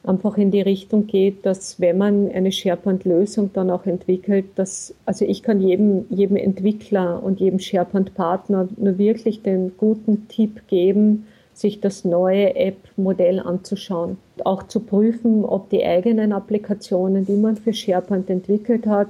[0.04, 5.24] einfach in die Richtung geht, dass wenn man eine SharePoint-Lösung dann auch entwickelt, dass, also
[5.24, 11.26] ich kann jedem, jedem Entwickler und jedem SharePoint-Partner nur wirklich den guten Tipp geben,
[11.58, 14.18] sich das neue App-Modell anzuschauen.
[14.44, 19.08] Auch zu prüfen, ob die eigenen Applikationen, die man für SharePoint entwickelt hat,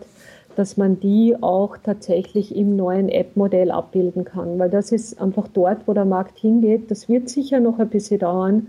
[0.56, 4.58] dass man die auch tatsächlich im neuen App-Modell abbilden kann.
[4.58, 6.90] Weil das ist einfach dort, wo der Markt hingeht.
[6.90, 8.68] Das wird sicher noch ein bisschen dauern.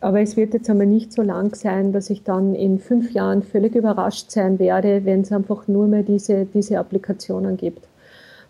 [0.00, 3.42] Aber es wird jetzt einmal nicht so lang sein, dass ich dann in fünf Jahren
[3.42, 7.86] völlig überrascht sein werde, wenn es einfach nur mehr diese, diese Applikationen gibt.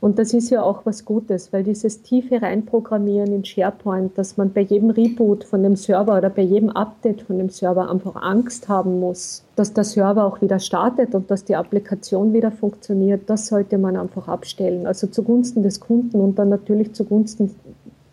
[0.01, 4.53] Und das ist ja auch was Gutes, weil dieses tiefe Reinprogrammieren in SharePoint, dass man
[4.53, 8.69] bei jedem Reboot von dem Server oder bei jedem Update von dem Server einfach Angst
[8.69, 13.47] haben muss, dass der Server auch wieder startet und dass die Applikation wieder funktioniert, das
[13.47, 14.87] sollte man einfach abstellen.
[14.87, 17.55] Also zugunsten des Kunden und dann natürlich zugunsten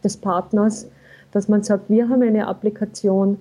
[0.04, 0.88] des Partners,
[1.32, 3.38] dass man sagt, wir haben eine Applikation,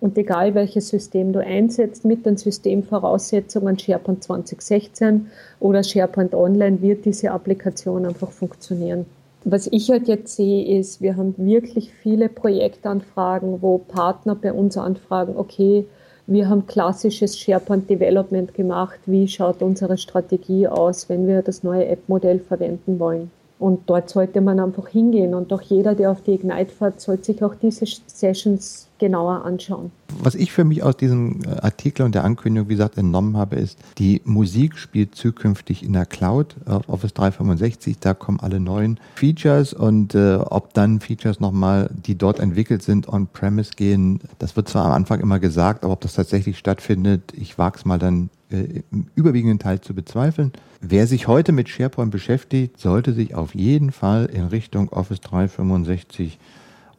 [0.00, 5.26] und egal welches System du einsetzt, mit den Systemvoraussetzungen SharePoint 2016
[5.60, 9.06] oder SharePoint Online wird diese Applikation einfach funktionieren.
[9.44, 14.76] Was ich halt jetzt sehe, ist, wir haben wirklich viele Projektanfragen, wo Partner bei uns
[14.76, 15.86] anfragen, okay,
[16.26, 19.00] wir haben klassisches SharePoint Development gemacht.
[19.06, 23.30] Wie schaut unsere Strategie aus, wenn wir das neue App-Modell verwenden wollen?
[23.58, 25.34] Und dort sollte man einfach hingehen.
[25.34, 29.90] Und auch jeder, der auf die Ignite fährt, sollte sich auch diese Sessions genauer anschauen.
[30.22, 33.56] Was ich für mich aus diesem äh, Artikel und der Ankündigung, wie gesagt, entnommen habe,
[33.56, 37.98] ist, die Musik spielt zukünftig in der Cloud auf Office 365.
[37.98, 43.08] Da kommen alle neuen Features und äh, ob dann Features nochmal, die dort entwickelt sind,
[43.08, 47.58] on-premise gehen, das wird zwar am Anfang immer gesagt, aber ob das tatsächlich stattfindet, ich
[47.58, 50.52] wage es mal dann äh, im überwiegenden Teil zu bezweifeln.
[50.80, 56.38] Wer sich heute mit SharePoint beschäftigt, sollte sich auf jeden Fall in Richtung Office 365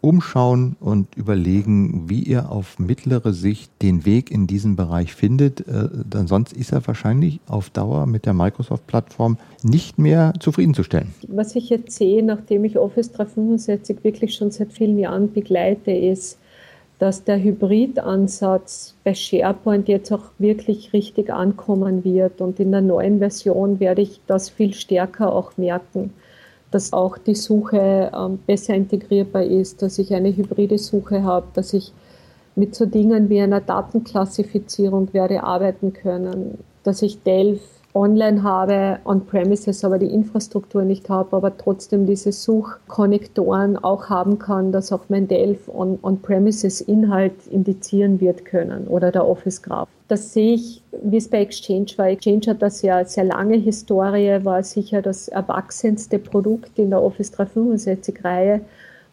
[0.02, 5.62] umschauen und überlegen, wie ihr auf mittlere Sicht den Weg in diesen Bereich findet.
[5.62, 11.14] Äh, denn sonst ist er wahrscheinlich auf Dauer mit der Microsoft-Plattform nicht mehr zufriedenzustellen.
[11.28, 16.40] Was ich jetzt sehe, nachdem ich Office 365 wirklich schon seit vielen Jahren begleite, ist,
[17.02, 22.42] dass der Hybridansatz bei SharePoint jetzt auch wirklich richtig ankommen wird.
[22.42, 26.14] Und in der neuen Version werde ich das viel stärker auch merken,
[26.72, 31.74] dass auch die Suche ähm, besser integrierbar ist, dass ich eine hybride Suche habe, dass
[31.74, 31.94] ich
[32.56, 39.84] mit so Dingen wie einer Datenklassifizierung werde arbeiten können, dass ich Delphi online habe, on-premises
[39.84, 45.28] aber die Infrastruktur nicht habe, aber trotzdem diese Suchkonnektoren auch haben kann, dass auch mein
[45.28, 49.90] Delph on-premises on Inhalt indizieren wird können oder der Office Graph.
[50.08, 52.10] Das sehe ich, wie es bei Exchange war.
[52.10, 57.32] Exchange hat das ja sehr lange Historie, war sicher das erwachsenste Produkt in der Office
[57.34, 58.62] 365-Reihe.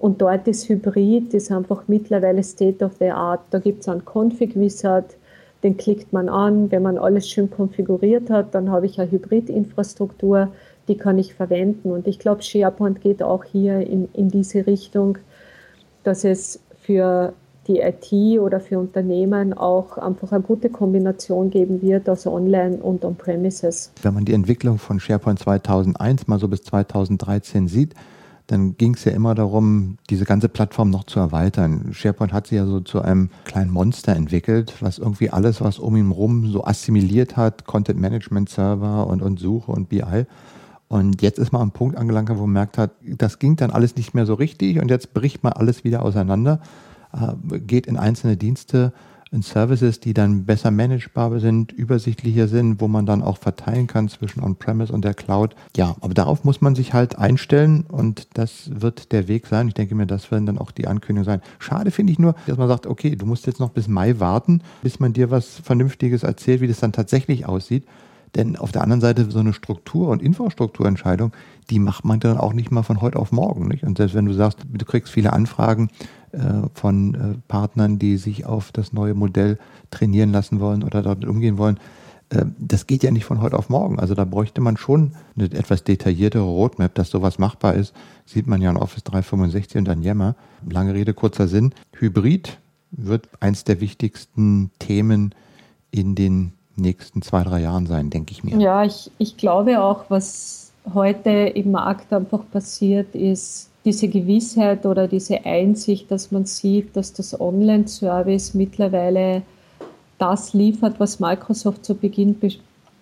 [0.01, 3.41] Und dort ist Hybrid, ist einfach mittlerweile State of the Art.
[3.51, 5.17] Da gibt es einen Config Wizard,
[5.63, 6.71] den klickt man an.
[6.71, 10.53] Wenn man alles schön konfiguriert hat, dann habe ich eine Hybridinfrastruktur,
[10.87, 11.91] die kann ich verwenden.
[11.91, 15.19] Und ich glaube, SharePoint geht auch hier in, in diese Richtung,
[16.05, 17.33] dass es für
[17.67, 23.05] die IT oder für Unternehmen auch einfach eine gute Kombination geben wird aus Online und
[23.05, 23.93] On-Premises.
[24.01, 27.95] Wenn man die Entwicklung von SharePoint 2001 mal so bis 2013 sieht,
[28.49, 31.91] dann ging es ja immer darum, diese ganze Plattform noch zu erweitern.
[31.93, 35.95] SharePoint hat sich ja so zu einem kleinen Monster entwickelt, was irgendwie alles, was um
[35.97, 40.25] ihn rum so assimiliert hat, Content Management Server und, und Suche und BI.
[40.89, 43.97] Und jetzt ist man am Punkt angelangt, wo man merkt hat, das ging dann alles
[43.97, 46.61] nicht mehr so richtig und jetzt bricht man alles wieder auseinander,
[47.13, 48.95] äh, geht in einzelne Dienste,
[49.43, 54.43] Services, die dann besser managebar sind, übersichtlicher sind, wo man dann auch verteilen kann zwischen
[54.43, 55.55] On-Premise und der Cloud.
[55.77, 59.69] Ja, aber darauf muss man sich halt einstellen und das wird der Weg sein.
[59.69, 61.43] Ich denke mir, das werden dann auch die Ankündigungen sein.
[61.59, 64.63] Schade finde ich nur, dass man sagt, okay, du musst jetzt noch bis Mai warten,
[64.83, 67.85] bis man dir was Vernünftiges erzählt, wie das dann tatsächlich aussieht.
[68.35, 71.33] Denn auf der anderen Seite so eine Struktur- und Infrastrukturentscheidung,
[71.71, 73.69] die macht man dann auch nicht mal von heute auf morgen.
[73.69, 73.85] Nicht?
[73.85, 75.89] Und selbst wenn du sagst, du kriegst viele Anfragen
[76.33, 76.39] äh,
[76.75, 77.19] von äh,
[77.49, 79.59] Partnern, die sich auf das neue Modell
[79.91, 81.79] trainieren lassen wollen oder dort umgehen wollen,
[82.31, 83.99] äh, das geht ja nicht von heute auf morgen.
[83.99, 87.95] Also da bräuchte man schon eine etwas detailliertere Roadmap, dass sowas machbar ist.
[88.27, 90.37] Sieht man ja in Office 365 und an Yammer.
[90.69, 91.73] Lange Rede, kurzer Sinn.
[91.99, 92.59] Hybrid
[92.91, 95.35] wird eins der wichtigsten Themen
[95.91, 98.57] in den nächsten zwei, drei Jahren sein, denke ich mir.
[98.59, 105.09] Ja, ich, ich glaube auch, was heute im Markt einfach passiert, ist diese Gewissheit oder
[105.09, 109.43] diese Einsicht, dass man sieht, dass das Online-Service mittlerweile
[110.19, 112.39] das liefert, was Microsoft zu Beginn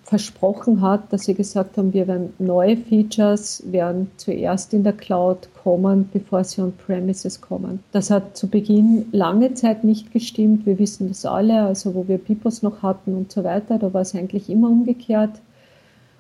[0.07, 5.49] versprochen hat, dass sie gesagt haben, wir werden neue Features, werden zuerst in der Cloud
[5.65, 7.81] kommen, bevor sie on-premises kommen.
[7.91, 10.65] Das hat zu Beginn lange Zeit nicht gestimmt.
[10.65, 14.03] Wir wissen das alle, also wo wir Pipos noch hatten und so weiter, da war
[14.03, 15.41] es eigentlich immer umgekehrt.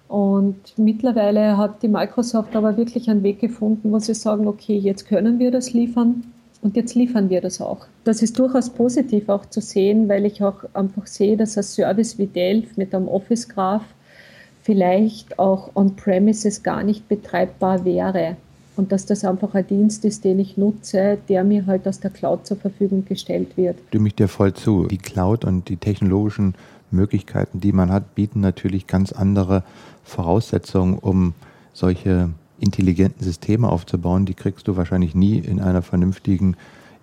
[0.09, 5.07] Und mittlerweile hat die Microsoft aber wirklich einen Weg gefunden, wo sie sagen, okay, jetzt
[5.07, 6.25] können wir das liefern
[6.67, 7.87] und jetzt liefern wir das auch.
[8.03, 12.19] Das ist durchaus positiv auch zu sehen, weil ich auch einfach sehe, dass ein Service
[12.19, 13.85] wie Delphi mit einem Office Graph
[14.63, 18.37] vielleicht auch on-premises gar nicht betreibbar wäre.
[18.75, 22.11] Und dass das einfach ein Dienst ist, den ich nutze, der mir halt aus der
[22.11, 23.79] Cloud zur Verfügung gestellt wird.
[23.87, 24.89] Stimme ich dir voll zu.
[24.89, 26.57] Die Cloud und die technologischen
[26.91, 29.63] Möglichkeiten, die man hat, bieten natürlich ganz andere
[30.03, 31.35] Voraussetzungen, um
[31.73, 36.57] solche intelligenten Systeme aufzubauen, die kriegst du wahrscheinlich nie in einer vernünftigen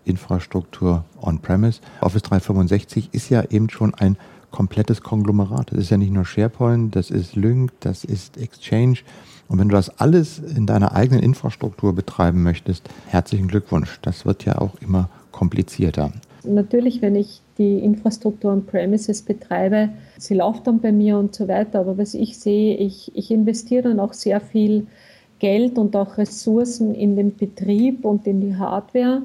[0.05, 1.81] Infrastruktur on-premise.
[2.01, 4.17] Office 365 ist ja eben schon ein
[4.51, 5.71] komplettes Konglomerat.
[5.71, 8.99] Das ist ja nicht nur SharePoint, das ist Lync, das ist Exchange.
[9.47, 13.99] Und wenn du das alles in deiner eigenen Infrastruktur betreiben möchtest, herzlichen Glückwunsch.
[14.01, 16.11] Das wird ja auch immer komplizierter.
[16.43, 21.79] Natürlich, wenn ich die Infrastruktur on-premises betreibe, sie läuft dann bei mir und so weiter.
[21.79, 24.87] Aber was ich sehe, ich, ich investiere dann auch sehr viel
[25.43, 29.23] Geld und auch Ressourcen in den Betrieb und in die Hardware,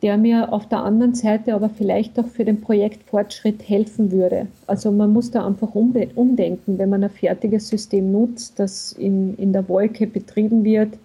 [0.00, 4.46] der mir auf der anderen Seite aber vielleicht auch für den Projektfortschritt helfen würde.
[4.66, 9.52] Also man muss da einfach umdenken, wenn man ein fertiges System nutzt, das in, in
[9.52, 10.96] der Wolke betrieben wird,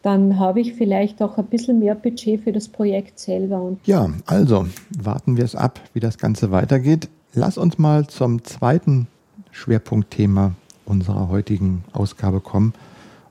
[0.00, 3.76] dann habe ich vielleicht auch ein bisschen mehr Budget für das Projekt selber.
[3.84, 7.08] ja, also warten wir es ab, wie das Ganze weitergeht.
[7.34, 9.08] Lass uns mal zum zweiten
[9.50, 10.52] Schwerpunktthema
[10.84, 12.72] unserer heutigen Ausgabe kommen.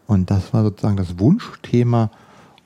[0.07, 2.11] Und das war sozusagen das Wunschthema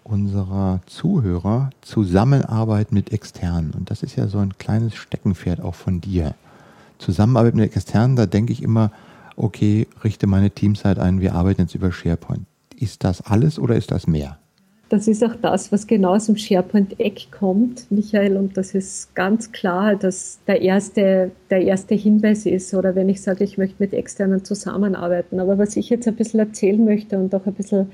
[0.04, 3.72] unserer Zuhörer, Zusammenarbeit mit Externen.
[3.72, 6.36] Und das ist ja so ein kleines Steckenpferd auch von dir.
[6.98, 8.92] Zusammenarbeit mit Externen, da denke ich immer,
[9.36, 12.46] okay, richte meine Teamzeit ein, wir arbeiten jetzt über SharePoint.
[12.76, 14.38] Ist das alles oder ist das mehr?
[14.90, 19.52] Das ist auch das, was genau aus dem SharePoint-Eck kommt, Michael, und das ist ganz
[19.52, 23.94] klar, dass der erste, der erste Hinweis ist, oder wenn ich sage, ich möchte mit
[23.94, 25.40] externen zusammenarbeiten.
[25.40, 27.92] Aber was ich jetzt ein bisschen erzählen möchte und auch ein bisschen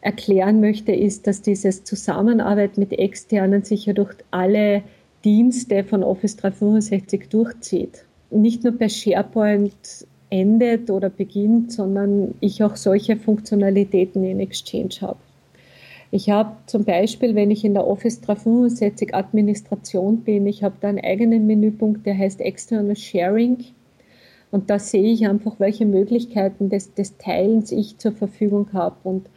[0.00, 4.82] erklären möchte, ist, dass dieses Zusammenarbeit mit externen sich ja durch alle
[5.24, 8.06] Dienste von Office 365 durchzieht.
[8.30, 15.18] Nicht nur bei SharePoint endet oder beginnt, sondern ich auch solche Funktionalitäten in Exchange habe.
[16.12, 20.88] Ich habe zum Beispiel, wenn ich in der Office 365 Administration bin, ich habe da
[20.88, 23.58] einen eigenen Menüpunkt, der heißt External Sharing.
[24.50, 28.96] Und da sehe ich einfach, welche Möglichkeiten des, des Teilens ich zur Verfügung habe.
[29.04, 29.28] Und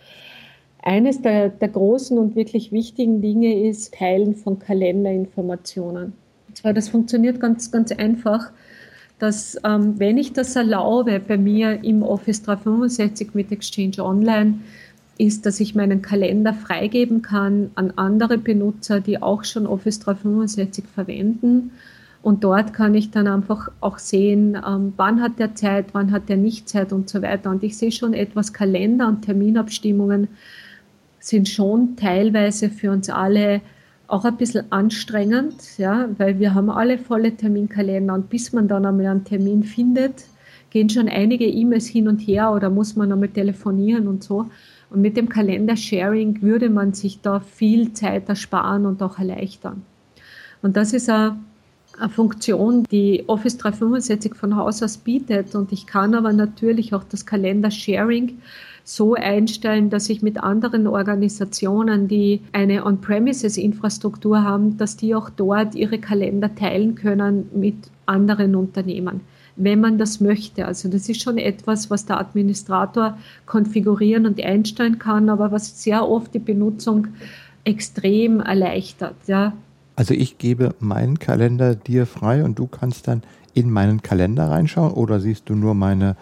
[0.81, 6.13] eines der, der großen und wirklich wichtigen Dinge ist Teilen von Kalenderinformationen.
[6.47, 8.51] Und zwar, das funktioniert ganz, ganz einfach,
[9.19, 14.55] dass ähm, wenn ich das erlaube bei mir im Office 365 mit Exchange Online,
[15.17, 20.85] ist, dass ich meinen Kalender freigeben kann an andere Benutzer, die auch schon Office 365
[20.93, 21.71] verwenden.
[22.23, 26.29] Und dort kann ich dann einfach auch sehen, ähm, wann hat der Zeit, wann hat
[26.29, 27.49] der nicht Zeit und so weiter.
[27.49, 30.29] Und ich sehe schon etwas Kalender und Terminabstimmungen
[31.19, 33.61] sind schon teilweise für uns alle
[34.07, 38.85] auch ein bisschen anstrengend, ja, weil wir haben alle volle Terminkalender und bis man dann
[38.85, 40.25] einmal einen Termin findet,
[40.69, 44.47] gehen schon einige E-Mails hin und her oder muss man einmal telefonieren und so.
[44.93, 49.81] Und mit dem Kalender-Sharing würde man sich da viel Zeit ersparen und auch erleichtern.
[50.61, 51.35] Und das ist eine,
[51.99, 55.55] eine Funktion, die Office 365 von Haus aus bietet.
[55.55, 58.37] Und ich kann aber natürlich auch das Kalender-Sharing
[58.83, 65.73] so einstellen, dass ich mit anderen Organisationen, die eine On-Premises-Infrastruktur haben, dass die auch dort
[65.73, 69.21] ihre Kalender teilen können mit anderen Unternehmen
[69.55, 70.65] wenn man das möchte.
[70.65, 76.07] Also das ist schon etwas, was der Administrator konfigurieren und einstellen kann, aber was sehr
[76.07, 77.07] oft die Benutzung
[77.63, 79.15] extrem erleichtert.
[79.27, 79.53] Ja.
[79.95, 83.21] Also ich gebe meinen Kalender dir frei und du kannst dann
[83.53, 86.15] in meinen Kalender reinschauen oder siehst du nur meine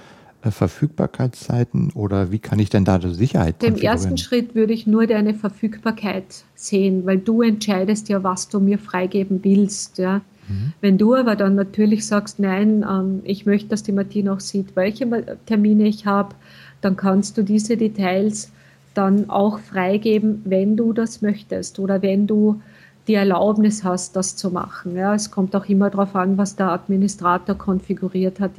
[0.44, 4.88] äh, Verfügbarkeitszeiten oder wie kann ich denn da die Sicherheit Im ersten Schritt würde ich
[4.88, 9.98] nur deine Verfügbarkeit sehen, weil du entscheidest ja, was du mir freigeben willst.
[9.98, 10.22] Ja.
[10.52, 10.74] Mhm.
[10.82, 14.76] Wenn du aber dann natürlich sagst, nein, ähm, ich möchte, dass die Martina auch sieht,
[14.76, 15.08] welche
[15.46, 16.36] Termine ich habe,
[16.82, 18.52] dann kannst du diese Details
[18.94, 22.62] dann auch freigeben, wenn du das möchtest oder wenn du
[23.08, 24.96] die Erlaubnis hast, das zu machen.
[24.96, 28.52] Ja, es kommt auch immer darauf an, was der Administrator konfiguriert hat.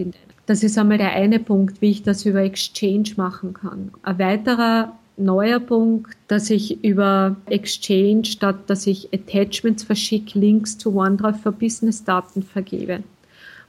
[0.47, 3.93] Das ist einmal der eine Punkt, wie ich das über Exchange machen kann.
[4.03, 10.97] Ein weiterer neuer Punkt, dass ich über Exchange, statt dass ich Attachments verschicke, Links zu
[10.97, 13.03] OneDrive für Business-Daten vergebe.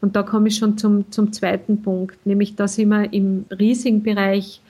[0.02, 4.62] Und da komme ich schon zum, zum zweiten Punkt, nämlich dass immer im riesigen Bereich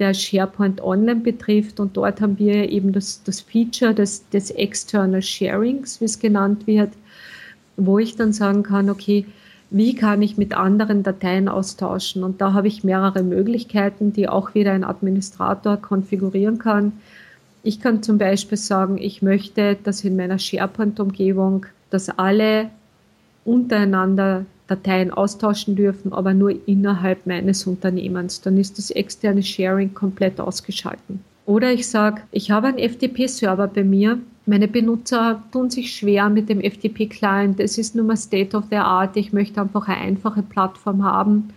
[0.00, 1.78] der SharePoint Online betrifft.
[1.78, 6.66] Und dort haben wir eben das, das Feature des, des External Sharings, wie es genannt
[6.66, 6.90] wird,
[7.76, 9.26] wo ich dann sagen kann, okay,
[9.70, 12.24] wie kann ich mit anderen Dateien austauschen.
[12.24, 16.92] Und da habe ich mehrere Möglichkeiten, die auch wieder ein Administrator konfigurieren kann.
[17.62, 22.70] Ich kann zum Beispiel sagen, ich möchte, dass in meiner SharePoint-Umgebung, dass alle
[23.44, 28.40] untereinander Dateien austauschen dürfen, aber nur innerhalb meines Unternehmens.
[28.40, 31.24] Dann ist das externe Sharing komplett ausgeschalten.
[31.46, 34.18] Oder ich sage, ich habe einen FTP-Server bei mir.
[34.46, 37.60] Meine Benutzer tun sich schwer mit dem FTP-Client.
[37.60, 39.16] Es ist nun mal State of the Art.
[39.16, 41.50] Ich möchte einfach eine einfache Plattform haben,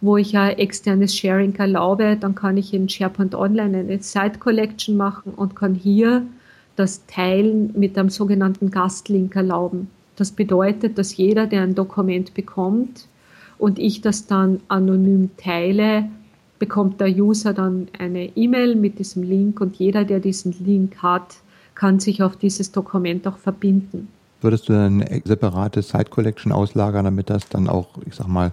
[0.00, 2.16] wo ich ein externes Sharing erlaube.
[2.18, 6.22] Dann kann ich in SharePoint Online eine Site Collection machen und kann hier
[6.76, 9.90] das Teilen mit einem sogenannten Gastlink erlauben.
[10.16, 13.06] Das bedeutet, dass jeder, der ein Dokument bekommt
[13.58, 16.08] und ich das dann anonym teile,
[16.58, 21.36] bekommt der User dann eine E-Mail mit diesem Link und jeder, der diesen Link hat,
[21.80, 24.08] kann sich auf dieses Dokument auch verbinden.
[24.42, 28.52] Würdest du dann eine separate Site Collection auslagern, damit das dann auch, ich sag mal,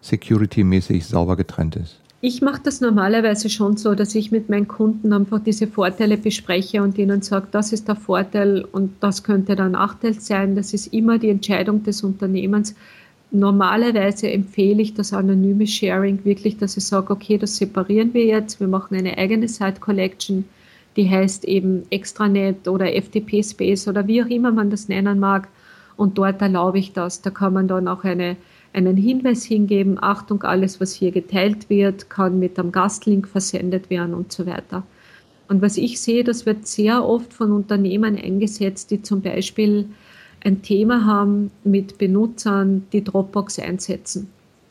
[0.00, 1.96] security-mäßig sauber getrennt ist?
[2.20, 6.80] Ich mache das normalerweise schon so, dass ich mit meinen Kunden einfach diese Vorteile bespreche
[6.80, 10.54] und ihnen sage, das ist der Vorteil und das könnte der Nachteil sein.
[10.54, 12.76] Das ist immer die Entscheidung des Unternehmens.
[13.32, 18.60] Normalerweise empfehle ich das anonyme Sharing wirklich, dass ich sage, okay, das separieren wir jetzt,
[18.60, 20.44] wir machen eine eigene Site Collection,
[20.96, 25.48] die heißt eben Extranet oder FTP Space oder wie auch immer man das nennen mag.
[25.96, 27.22] Und dort erlaube ich das.
[27.22, 28.36] Da kann man dann auch eine,
[28.72, 34.14] einen Hinweis hingeben, Achtung, alles, was hier geteilt wird, kann mit einem Gastlink versendet werden
[34.14, 34.84] und so weiter.
[35.48, 39.86] Und was ich sehe, das wird sehr oft von Unternehmen eingesetzt, die zum Beispiel
[40.44, 44.28] ein Thema haben mit Benutzern, die Dropbox einsetzen.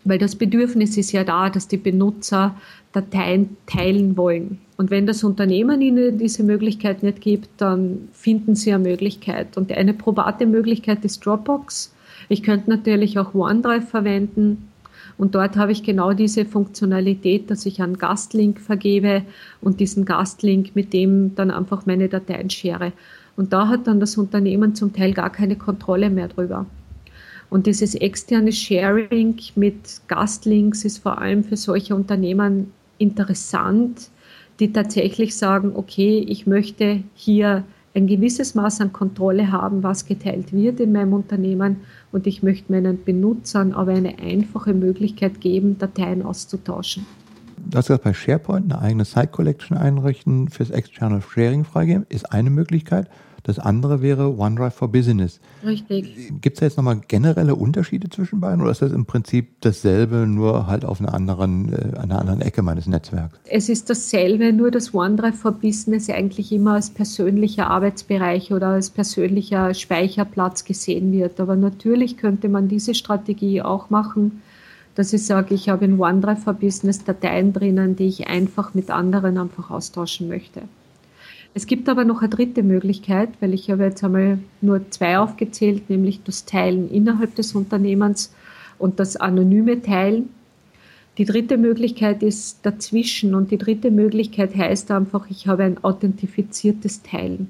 [0.08, 2.56] Weil das Bedürfnis ist ja da, dass die Benutzer
[2.94, 4.60] Dateien teilen wollen.
[4.78, 9.58] Und wenn das Unternehmen ihnen diese Möglichkeit nicht gibt, dann finden sie eine Möglichkeit.
[9.58, 11.94] Und eine probate Möglichkeit ist Dropbox.
[12.30, 14.70] Ich könnte natürlich auch OneDrive verwenden.
[15.18, 19.24] Und dort habe ich genau diese Funktionalität, dass ich einen Gastlink vergebe
[19.60, 22.94] und diesen Gastlink mit dem dann einfach meine Dateien schere.
[23.36, 26.66] Und da hat dann das Unternehmen zum Teil gar keine Kontrolle mehr drüber.
[27.50, 34.10] Und dieses externe Sharing mit Gastlinks ist vor allem für solche Unternehmen interessant,
[34.60, 37.64] die tatsächlich sagen, okay, ich möchte hier
[37.96, 41.78] ein gewisses Maß an Kontrolle haben, was geteilt wird in meinem Unternehmen
[42.12, 47.06] und ich möchte meinen Benutzern aber eine einfache Möglichkeit geben, Dateien auszutauschen.
[47.58, 52.32] Du hast gesagt, bei SharePoint eine eigene Site Collection einrichten fürs External Sharing freigeben, ist
[52.32, 53.10] eine Möglichkeit.
[53.48, 55.40] Das andere wäre OneDrive for Business.
[55.66, 56.34] Richtig.
[56.42, 60.28] Gibt es da jetzt nochmal generelle Unterschiede zwischen beiden oder ist das im Prinzip dasselbe,
[60.28, 63.40] nur halt auf einer anderen, äh, einer anderen Ecke meines Netzwerks?
[63.46, 68.90] Es ist dasselbe, nur dass OneDrive for Business eigentlich immer als persönlicher Arbeitsbereich oder als
[68.90, 71.40] persönlicher Speicherplatz gesehen wird.
[71.40, 74.42] Aber natürlich könnte man diese Strategie auch machen,
[74.96, 78.92] dass ich sage, ich habe in OneDrive for Business Dateien drinnen, die ich einfach mit
[78.92, 80.64] anderen einfach austauschen möchte.
[81.58, 85.90] Es gibt aber noch eine dritte Möglichkeit, weil ich habe jetzt einmal nur zwei aufgezählt,
[85.90, 88.32] nämlich das Teilen innerhalb des Unternehmens
[88.78, 90.30] und das anonyme Teilen.
[91.18, 97.02] Die dritte Möglichkeit ist dazwischen und die dritte Möglichkeit heißt einfach, ich habe ein authentifiziertes
[97.02, 97.50] Teilen.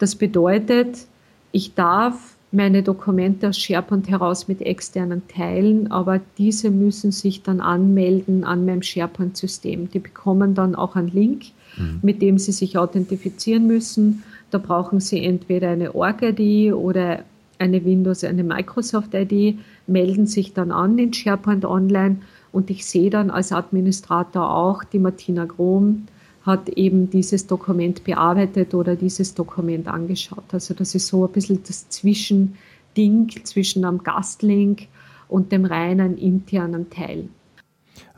[0.00, 1.06] Das bedeutet,
[1.52, 7.60] ich darf meine Dokumente aus SharePoint heraus mit externen teilen, aber diese müssen sich dann
[7.60, 9.90] anmelden an meinem SharePoint-System.
[9.90, 12.00] Die bekommen dann auch einen Link, mhm.
[12.02, 14.22] mit dem sie sich authentifizieren müssen.
[14.50, 17.24] Da brauchen sie entweder eine Org-ID oder
[17.58, 22.16] eine Windows, eine Microsoft-ID, melden sich dann an in SharePoint Online
[22.50, 26.06] und ich sehe dann als Administrator auch, die Martina Grom
[26.44, 30.44] hat eben dieses Dokument bearbeitet oder dieses Dokument angeschaut.
[30.52, 34.88] Also das ist so ein bisschen das Zwischending zwischen einem Gastlink
[35.28, 37.28] und dem reinen internen Teil.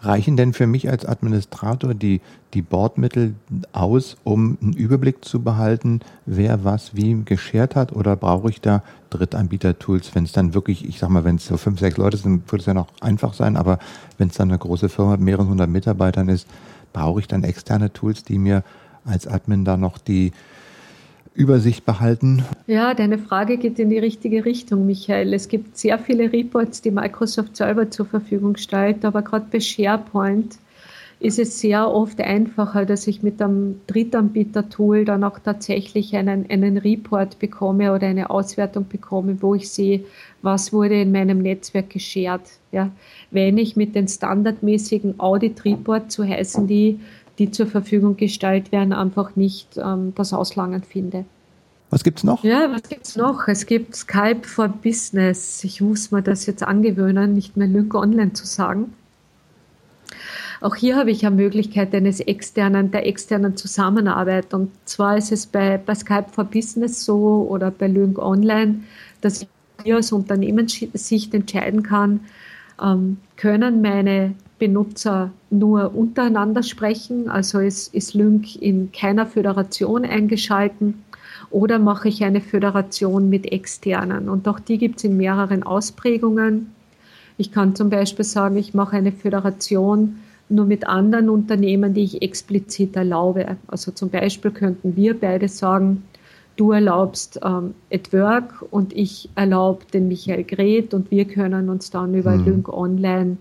[0.05, 2.21] Reichen denn für mich als Administrator die,
[2.53, 3.35] die Bordmittel
[3.73, 7.93] aus, um einen Überblick zu behalten, wer was wie geschert hat?
[7.93, 11.57] Oder brauche ich da Drittanbieter-Tools, wenn es dann wirklich, ich sag mal, wenn es so
[11.57, 13.79] fünf, sechs Leute sind, würde es ja noch einfach sein, aber
[14.19, 16.47] wenn es dann eine große Firma mit mehreren hundert Mitarbeitern ist,
[16.93, 18.63] brauche ich dann externe Tools, die mir
[19.05, 20.33] als Admin da noch die
[21.35, 22.45] Übersicht behalten?
[22.67, 25.35] Ja, deine Frage geht in die richtige Richtung, Michael.
[25.35, 30.59] Es gibt sehr viele Reports, die Microsoft selber zur Verfügung stellt, aber gerade bei SharePoint
[31.21, 36.77] ist es sehr oft einfacher, dass ich mit einem Drittanbieter-Tool dann auch tatsächlich einen, einen
[36.77, 40.05] Report bekomme oder eine Auswertung bekomme, wo ich sehe,
[40.43, 42.43] was wurde in meinem Netzwerk geshared.
[42.73, 42.91] Ja.
[43.31, 47.01] Wenn ich mit den standardmäßigen Audit-Reports, so heißen die,
[47.39, 51.25] die zur Verfügung gestellt werden, einfach nicht ähm, das Auslangen finde.
[51.91, 52.43] Was gibt es noch?
[52.43, 53.47] Ja, was gibt es noch?
[53.47, 55.63] Es gibt Skype for Business.
[55.63, 58.95] Ich muss mir das jetzt angewöhnen, nicht mehr Lync Online zu sagen.
[60.61, 64.55] Auch hier habe ich eine Möglichkeit eines externen, der externen Zusammenarbeit.
[64.55, 68.81] Und zwar ist es bei, bei Skype for Business so oder bei Lync Online,
[69.21, 69.49] dass ich
[69.83, 72.21] hier als Unternehmenssicht entscheiden kann,
[72.83, 81.03] ähm, können meine Benutzer nur untereinander sprechen, also ist, ist Lync in keiner Föderation eingeschalten
[81.51, 84.29] oder mache ich eine Föderation mit externen.
[84.29, 86.73] Und auch die gibt es in mehreren Ausprägungen.
[87.37, 92.23] Ich kann zum Beispiel sagen, ich mache eine Föderation nur mit anderen Unternehmen, die ich
[92.23, 93.57] explizit erlaube.
[93.67, 96.05] Also zum Beispiel könnten wir beide sagen,
[96.57, 101.91] du erlaubst ähm, at Work und ich erlaube den Michael Gret und wir können uns
[101.91, 102.45] dann über mhm.
[102.45, 103.37] Lync Online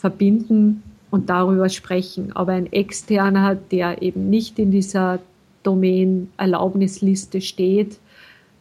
[0.00, 2.34] verbinden und darüber sprechen.
[2.34, 5.18] Aber ein externer, der eben nicht in dieser
[5.62, 7.98] Domain-Erlaubnisliste steht,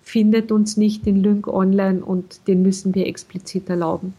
[0.01, 4.13] findet uns nicht in Lync Online und den müssen wir explizit erlauben.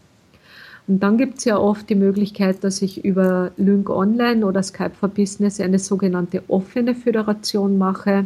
[0.87, 4.95] Und dann gibt es ja oft die Möglichkeit, dass ich über Lync Online oder Skype
[4.99, 8.25] for Business eine sogenannte offene Föderation mache.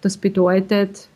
[0.00, 1.08] Das bedeutet,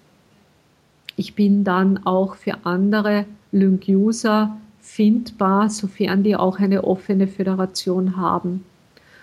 [1.16, 4.56] ich bin dann auch für andere Lync-User
[4.94, 8.64] findbar, sofern die auch eine offene Föderation haben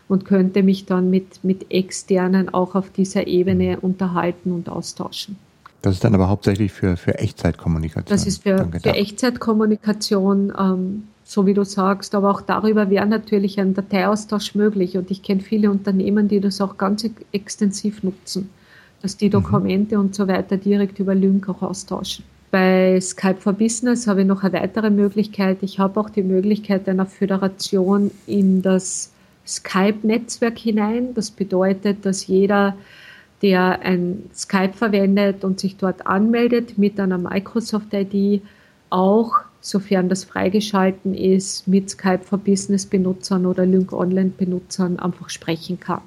[0.07, 3.80] und könnte mich dann mit, mit externen auch auf dieser Ebene mhm.
[3.82, 5.38] unterhalten und austauschen.
[5.84, 8.09] Das ist dann aber hauptsächlich für, für Echtzeitkommunikation.
[8.09, 13.59] Das ist für, für Echtzeitkommunikation, ähm, so wie du sagst, aber auch darüber wäre natürlich
[13.59, 14.97] ein Dateiaustausch möglich.
[14.97, 18.49] Und ich kenne viele Unternehmen, die das auch ganz extensiv nutzen,
[19.03, 19.34] dass die mhm.
[19.34, 20.01] Dokumente mhm.
[20.01, 22.26] und so weiter direkt über Lync auch austauschen.
[22.52, 25.60] Bei Skype for Business habe ich noch eine weitere Möglichkeit.
[25.62, 29.12] Ich habe auch die Möglichkeit einer Föderation in das
[29.45, 31.14] Skype-Netzwerk hinein.
[31.14, 32.76] Das bedeutet, dass jeder,
[33.43, 38.41] der ein Skype verwendet und sich dort anmeldet mit einer Microsoft-ID,
[38.89, 46.02] auch, sofern das freigeschalten ist, mit Skype for Business-Benutzern oder Lync Online-Benutzern einfach sprechen kann.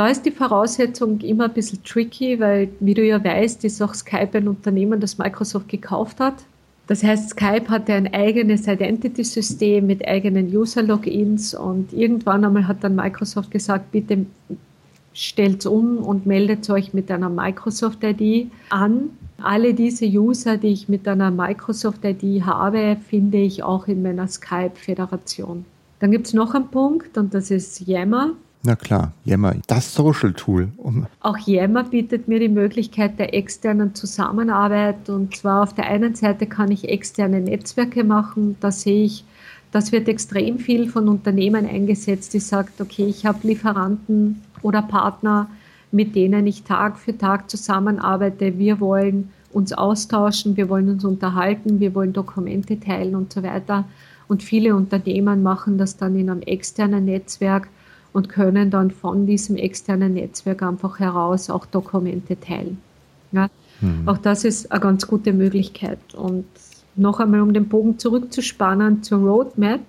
[0.00, 3.92] Da ist die Voraussetzung immer ein bisschen tricky, weil, wie du ja weißt, ist auch
[3.92, 6.36] Skype ein Unternehmen, das Microsoft gekauft hat.
[6.86, 12.96] Das heißt, Skype hatte ein eigenes Identity-System mit eigenen User-Logins und irgendwann einmal hat dann
[12.96, 14.24] Microsoft gesagt, bitte
[15.12, 19.10] stellt um und meldet euch mit einer Microsoft-ID an.
[19.42, 25.66] Alle diese User, die ich mit einer Microsoft-ID habe, finde ich auch in meiner Skype-Föderation.
[25.98, 28.30] Dann gibt es noch einen Punkt und das ist Yammer.
[28.62, 30.68] Na klar, Yammer, das Social Tool.
[30.76, 35.08] Um Auch Yammer bietet mir die Möglichkeit der externen Zusammenarbeit.
[35.08, 38.56] Und zwar auf der einen Seite kann ich externe Netzwerke machen.
[38.60, 39.24] Da sehe ich,
[39.72, 45.48] das wird extrem viel von Unternehmen eingesetzt, die sagt, okay, ich habe Lieferanten oder Partner,
[45.90, 48.58] mit denen ich Tag für Tag zusammenarbeite.
[48.58, 53.86] Wir wollen uns austauschen, wir wollen uns unterhalten, wir wollen Dokumente teilen und so weiter.
[54.28, 57.68] Und viele Unternehmen machen das dann in einem externen Netzwerk
[58.12, 62.78] und können dann von diesem externen Netzwerk einfach heraus auch Dokumente teilen.
[63.32, 63.48] Ja?
[63.80, 64.08] Mhm.
[64.08, 66.14] Auch das ist eine ganz gute Möglichkeit.
[66.14, 66.46] Und
[66.96, 69.80] noch einmal, um den Bogen zurückzuspannen zur Roadmap.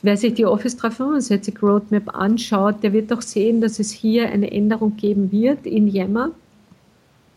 [0.00, 4.50] Wer sich die Office 365 Roadmap anschaut, der wird auch sehen, dass es hier eine
[4.50, 6.30] Änderung geben wird in Yammer.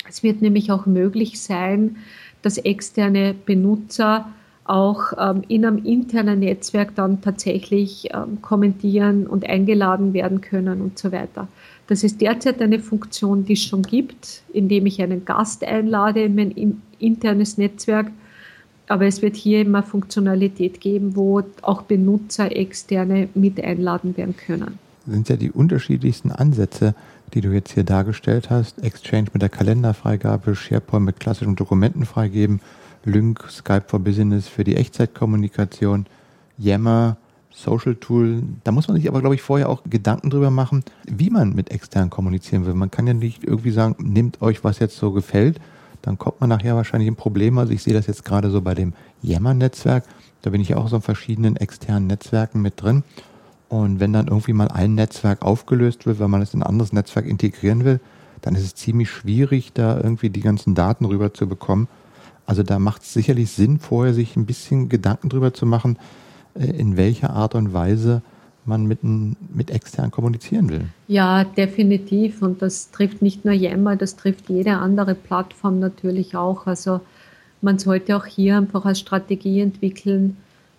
[0.07, 1.97] Es wird nämlich auch möglich sein,
[2.41, 4.31] dass externe Benutzer
[4.71, 10.97] auch ähm, in einem internen Netzwerk dann tatsächlich ähm, kommentieren und eingeladen werden können und
[10.97, 11.49] so weiter.
[11.87, 16.35] Das ist derzeit eine Funktion, die es schon gibt, indem ich einen Gast einlade in
[16.35, 18.11] mein in, internes Netzwerk.
[18.87, 24.79] Aber es wird hier immer Funktionalität geben, wo auch Benutzer externe mit einladen werden können.
[25.05, 26.95] Das sind ja die unterschiedlichsten Ansätze,
[27.33, 28.81] die du jetzt hier dargestellt hast.
[28.83, 32.61] Exchange mit der Kalenderfreigabe, SharePoint mit klassischen Dokumenten freigeben,
[33.03, 36.05] Lync, Skype for Business für die Echtzeitkommunikation,
[36.57, 37.17] Yammer,
[37.49, 38.43] Social Tool.
[38.63, 41.71] Da muss man sich aber, glaube ich, vorher auch Gedanken drüber machen, wie man mit
[41.71, 42.73] extern kommunizieren will.
[42.73, 45.59] Man kann ja nicht irgendwie sagen, nehmt euch, was jetzt so gefällt.
[46.01, 47.57] Dann kommt man nachher wahrscheinlich ein Problem.
[47.57, 50.05] Also ich sehe das jetzt gerade so bei dem Yammer-Netzwerk.
[50.41, 53.03] Da bin ich auch so in verschiedenen externen Netzwerken mit drin.
[53.69, 56.91] Und wenn dann irgendwie mal ein Netzwerk aufgelöst wird, weil man es in ein anderes
[56.91, 57.99] Netzwerk integrieren will,
[58.41, 61.87] dann ist es ziemlich schwierig, da irgendwie die ganzen Daten rüber zu bekommen.
[62.51, 65.97] Also da macht es sicherlich Sinn, vorher sich ein bisschen Gedanken drüber zu machen,
[66.53, 68.23] äh, in welcher Art und Weise
[68.65, 70.81] man mit, mit extern kommunizieren will.
[71.07, 72.41] Ja, definitiv.
[72.41, 76.67] Und das trifft nicht nur Yammer, das trifft jede andere Plattform natürlich auch.
[76.67, 76.99] Also
[77.61, 80.35] man sollte auch hier einfach eine Strategie entwickeln.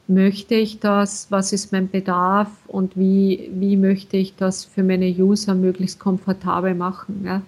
[0.09, 1.29] Möchte ich das?
[1.31, 2.51] Was ist mein Bedarf?
[2.67, 7.23] Und wie, wie möchte ich das für meine User möglichst komfortabel machen?
[7.25, 7.41] Ja?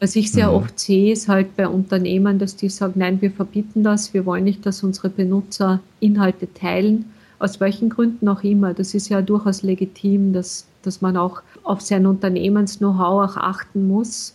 [0.00, 0.54] Was ich sehr mhm.
[0.54, 4.44] oft sehe, ist halt bei Unternehmen, dass die sagen, nein, wir verbieten das, wir wollen
[4.44, 7.06] nicht, dass unsere Benutzer Inhalte teilen,
[7.40, 8.74] aus welchen Gründen auch immer.
[8.74, 14.34] Das ist ja durchaus legitim, dass, dass man auch auf sein Unternehmens-Know-how auch achten muss.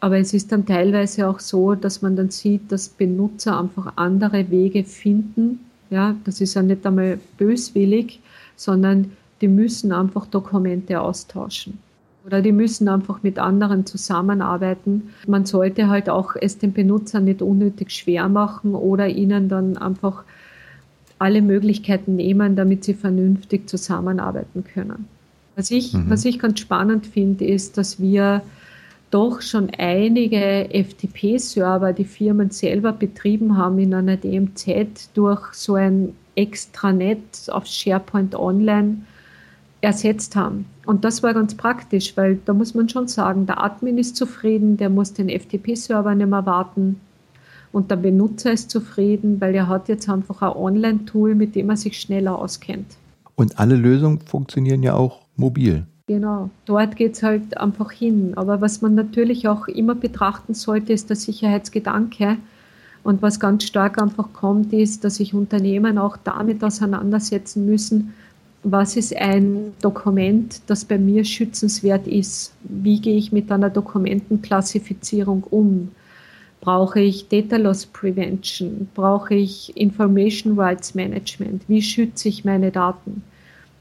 [0.00, 4.48] Aber es ist dann teilweise auch so, dass man dann sieht, dass Benutzer einfach andere
[4.48, 5.58] Wege finden.
[5.90, 8.20] Ja, das ist ja nicht einmal böswillig,
[8.54, 9.10] sondern
[9.40, 11.78] die müssen einfach Dokumente austauschen
[12.28, 15.14] oder die müssen einfach mit anderen zusammenarbeiten.
[15.26, 20.24] Man sollte halt auch es den Benutzern nicht unnötig schwer machen oder ihnen dann einfach
[21.18, 25.06] alle Möglichkeiten nehmen, damit sie vernünftig zusammenarbeiten können.
[25.56, 26.10] Was ich, mhm.
[26.10, 28.42] was ich ganz spannend finde, ist, dass wir
[29.10, 36.14] doch schon einige FTP-Server, die Firmen selber betrieben haben in einer DMZ durch so ein
[36.34, 38.98] Extranet auf SharePoint Online
[39.80, 40.66] ersetzt haben.
[40.88, 44.78] Und das war ganz praktisch, weil da muss man schon sagen, der Admin ist zufrieden,
[44.78, 46.98] der muss den FTP-Server nicht mehr warten.
[47.72, 51.76] Und der Benutzer ist zufrieden, weil er hat jetzt einfach ein Online-Tool, mit dem er
[51.76, 52.96] sich schneller auskennt.
[53.34, 55.84] Und alle Lösungen funktionieren ja auch mobil.
[56.06, 58.32] Genau, dort geht es halt einfach hin.
[58.36, 62.38] Aber was man natürlich auch immer betrachten sollte, ist der Sicherheitsgedanke.
[63.02, 68.14] Und was ganz stark einfach kommt, ist, dass sich Unternehmen auch damit auseinandersetzen müssen,
[68.72, 72.52] was ist ein Dokument, das bei mir schützenswert ist?
[72.62, 75.90] Wie gehe ich mit einer Dokumentenklassifizierung um?
[76.60, 78.88] Brauche ich Data Loss Prevention?
[78.94, 81.62] Brauche ich Information Rights Management?
[81.68, 83.22] Wie schütze ich meine Daten?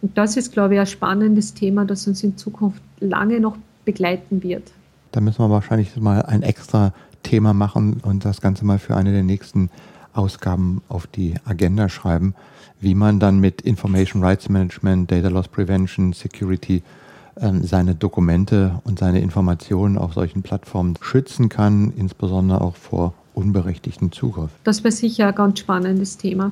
[0.02, 4.44] Und das ist, glaube ich, ein spannendes Thema, das uns in Zukunft lange noch begleiten
[4.44, 4.72] wird.
[5.12, 9.12] Da müssen wir wahrscheinlich mal ein extra Thema machen und das Ganze mal für eine
[9.12, 9.70] der nächsten
[10.18, 12.34] Ausgaben auf die Agenda schreiben
[12.80, 16.84] wie man dann mit Information Rights Management, Data Loss Prevention, Security
[17.40, 24.12] ähm, seine Dokumente und seine Informationen auf solchen Plattformen schützen kann, insbesondere auch vor unberechtigten
[24.12, 24.52] Zugriff.
[24.64, 26.52] Das wäre sicher ein ganz spannendes Thema.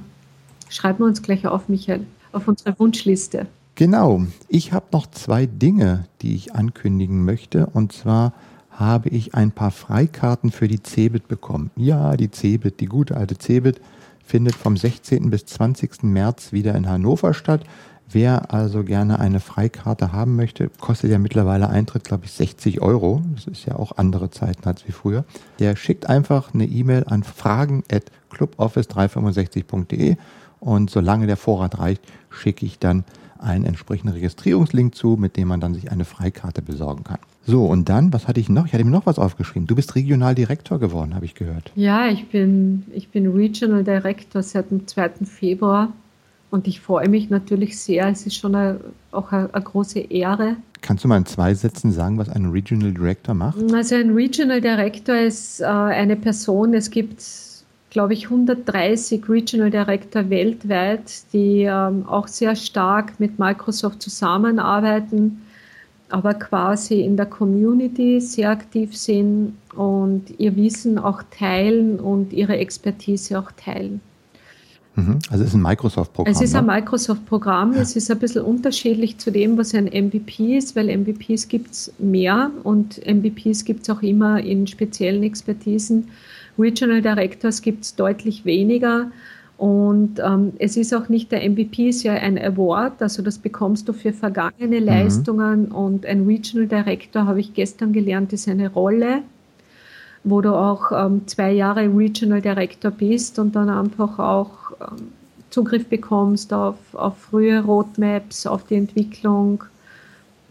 [0.70, 3.48] Schreiben wir uns gleich auf, Michael, auf unsere Wunschliste.
[3.76, 4.26] Genau.
[4.48, 7.68] Ich habe noch zwei Dinge, die ich ankündigen möchte.
[7.68, 8.34] Und zwar
[8.78, 11.72] habe ich ein paar Freikarten für die CeBIT bekommen.
[11.76, 13.82] Ja, die CeBIT, die gute alte CeBIT
[14.24, 15.30] findet vom 16.
[15.30, 16.04] bis 20.
[16.04, 17.64] März wieder in Hannover statt.
[18.10, 23.22] Wer also gerne eine Freikarte haben möchte, kostet ja mittlerweile Eintritt, glaube ich, 60 Euro.
[23.34, 25.26] Das ist ja auch andere Zeiten als wie früher.
[25.60, 30.18] Der schickt einfach eine E-Mail an fragen at cluboffice365.de
[30.60, 33.06] und solange der Vorrat reicht, schicke ich dann
[33.40, 37.20] einen entsprechenden Registrierungslink zu, mit dem man dann sich eine Freikarte besorgen kann.
[37.48, 38.66] So, und dann, was hatte ich noch?
[38.66, 39.68] Ich hatte mir noch was aufgeschrieben.
[39.68, 41.72] Du bist Regionaldirektor geworden, habe ich gehört.
[41.76, 45.10] Ja, ich bin, ich bin Regional Director seit dem 2.
[45.26, 45.94] Februar
[46.50, 48.08] und ich freue mich natürlich sehr.
[48.08, 48.80] Es ist schon eine,
[49.12, 50.58] auch eine, eine, große Ehre.
[50.82, 53.58] Kannst du mal in zwei Sätzen sagen, was ein Regional Director macht?
[53.74, 57.22] Also ein Regional Director ist äh, eine Person, es gibt
[57.96, 65.45] glaube ich, 130 Regional Director weltweit, die ähm, auch sehr stark mit Microsoft zusammenarbeiten,
[66.10, 72.58] aber quasi in der Community sehr aktiv sind und ihr Wissen auch teilen und ihre
[72.58, 74.02] Expertise auch teilen.
[74.96, 75.20] Mhm.
[75.30, 76.32] Also es ist ein Microsoft-Programm.
[76.34, 76.74] Es ist ein ne?
[76.74, 77.74] Microsoft-Programm.
[77.74, 77.82] Ja.
[77.82, 81.94] Es ist ein bisschen unterschiedlich zu dem, was ein MVP ist, weil MVPs gibt es
[82.00, 86.10] mehr und MVPs gibt es auch immer in speziellen Expertisen.
[86.58, 89.12] Regional Directors gibt es deutlich weniger.
[89.58, 93.88] Und ähm, es ist auch nicht, der MVP ist ja ein Award, also das bekommst
[93.88, 94.86] du für vergangene mhm.
[94.86, 99.22] Leistungen und ein Regional Director, habe ich gestern gelernt, ist eine Rolle,
[100.26, 104.52] wo du auch ähm, zwei Jahre Regional Director bist und dann einfach auch
[104.82, 105.08] ähm,
[105.52, 109.64] Zugriff bekommst auf, auf frühe Roadmaps, auf die Entwicklung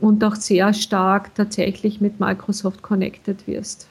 [0.01, 3.87] und auch sehr stark tatsächlich mit Microsoft connected wirst.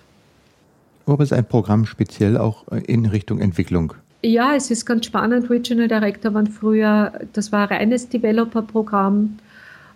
[1.05, 3.93] Aber es ist ein Programm speziell auch äh, in Richtung Entwicklung.
[4.23, 5.49] Ja, es ist ganz spannend.
[5.49, 9.37] Regional Director waren früher, das war ein reines Developer-Programm.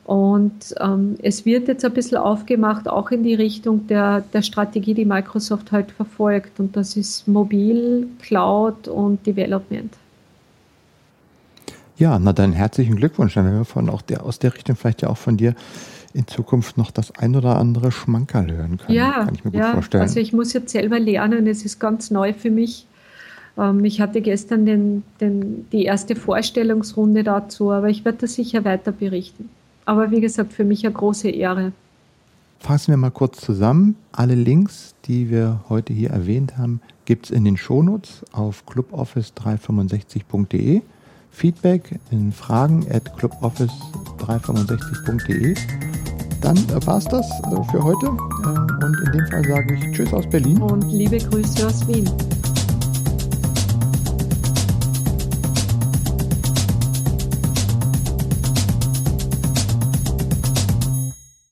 [0.03, 4.93] Und ähm, es wird jetzt ein bisschen aufgemacht, auch in die Richtung der, der Strategie,
[4.93, 6.59] die Microsoft halt verfolgt.
[6.59, 9.93] Und das ist Mobil, Cloud und Development.
[11.97, 13.33] Ja, na dann herzlichen Glückwunsch.
[13.33, 15.55] Dann werden wir von auch der, aus der Richtung vielleicht ja auch von dir
[16.13, 18.97] in Zukunft noch das ein oder andere Schmankerl hören können.
[18.97, 20.01] Ja, Kann ich mir gut ja, vorstellen.
[20.01, 22.87] Also ich muss jetzt selber lernen, es ist ganz neu für mich.
[23.57, 28.63] Ähm, ich hatte gestern den, den, die erste Vorstellungsrunde dazu, aber ich werde da sicher
[28.65, 29.49] weiter berichten.
[29.85, 31.71] Aber wie gesagt, für mich eine große Ehre.
[32.59, 33.95] Fassen wir mal kurz zusammen.
[34.11, 40.81] Alle Links, die wir heute hier erwähnt haben, gibt es in den Shownotes auf cluboffice365.de.
[41.31, 45.53] Feedback in Fragen at cluboffice365.de.
[46.41, 48.07] Dann war es das äh, für heute.
[48.07, 50.59] Äh, und in dem Fall sage ich Tschüss aus Berlin.
[50.61, 52.09] Und liebe Grüße aus Wien.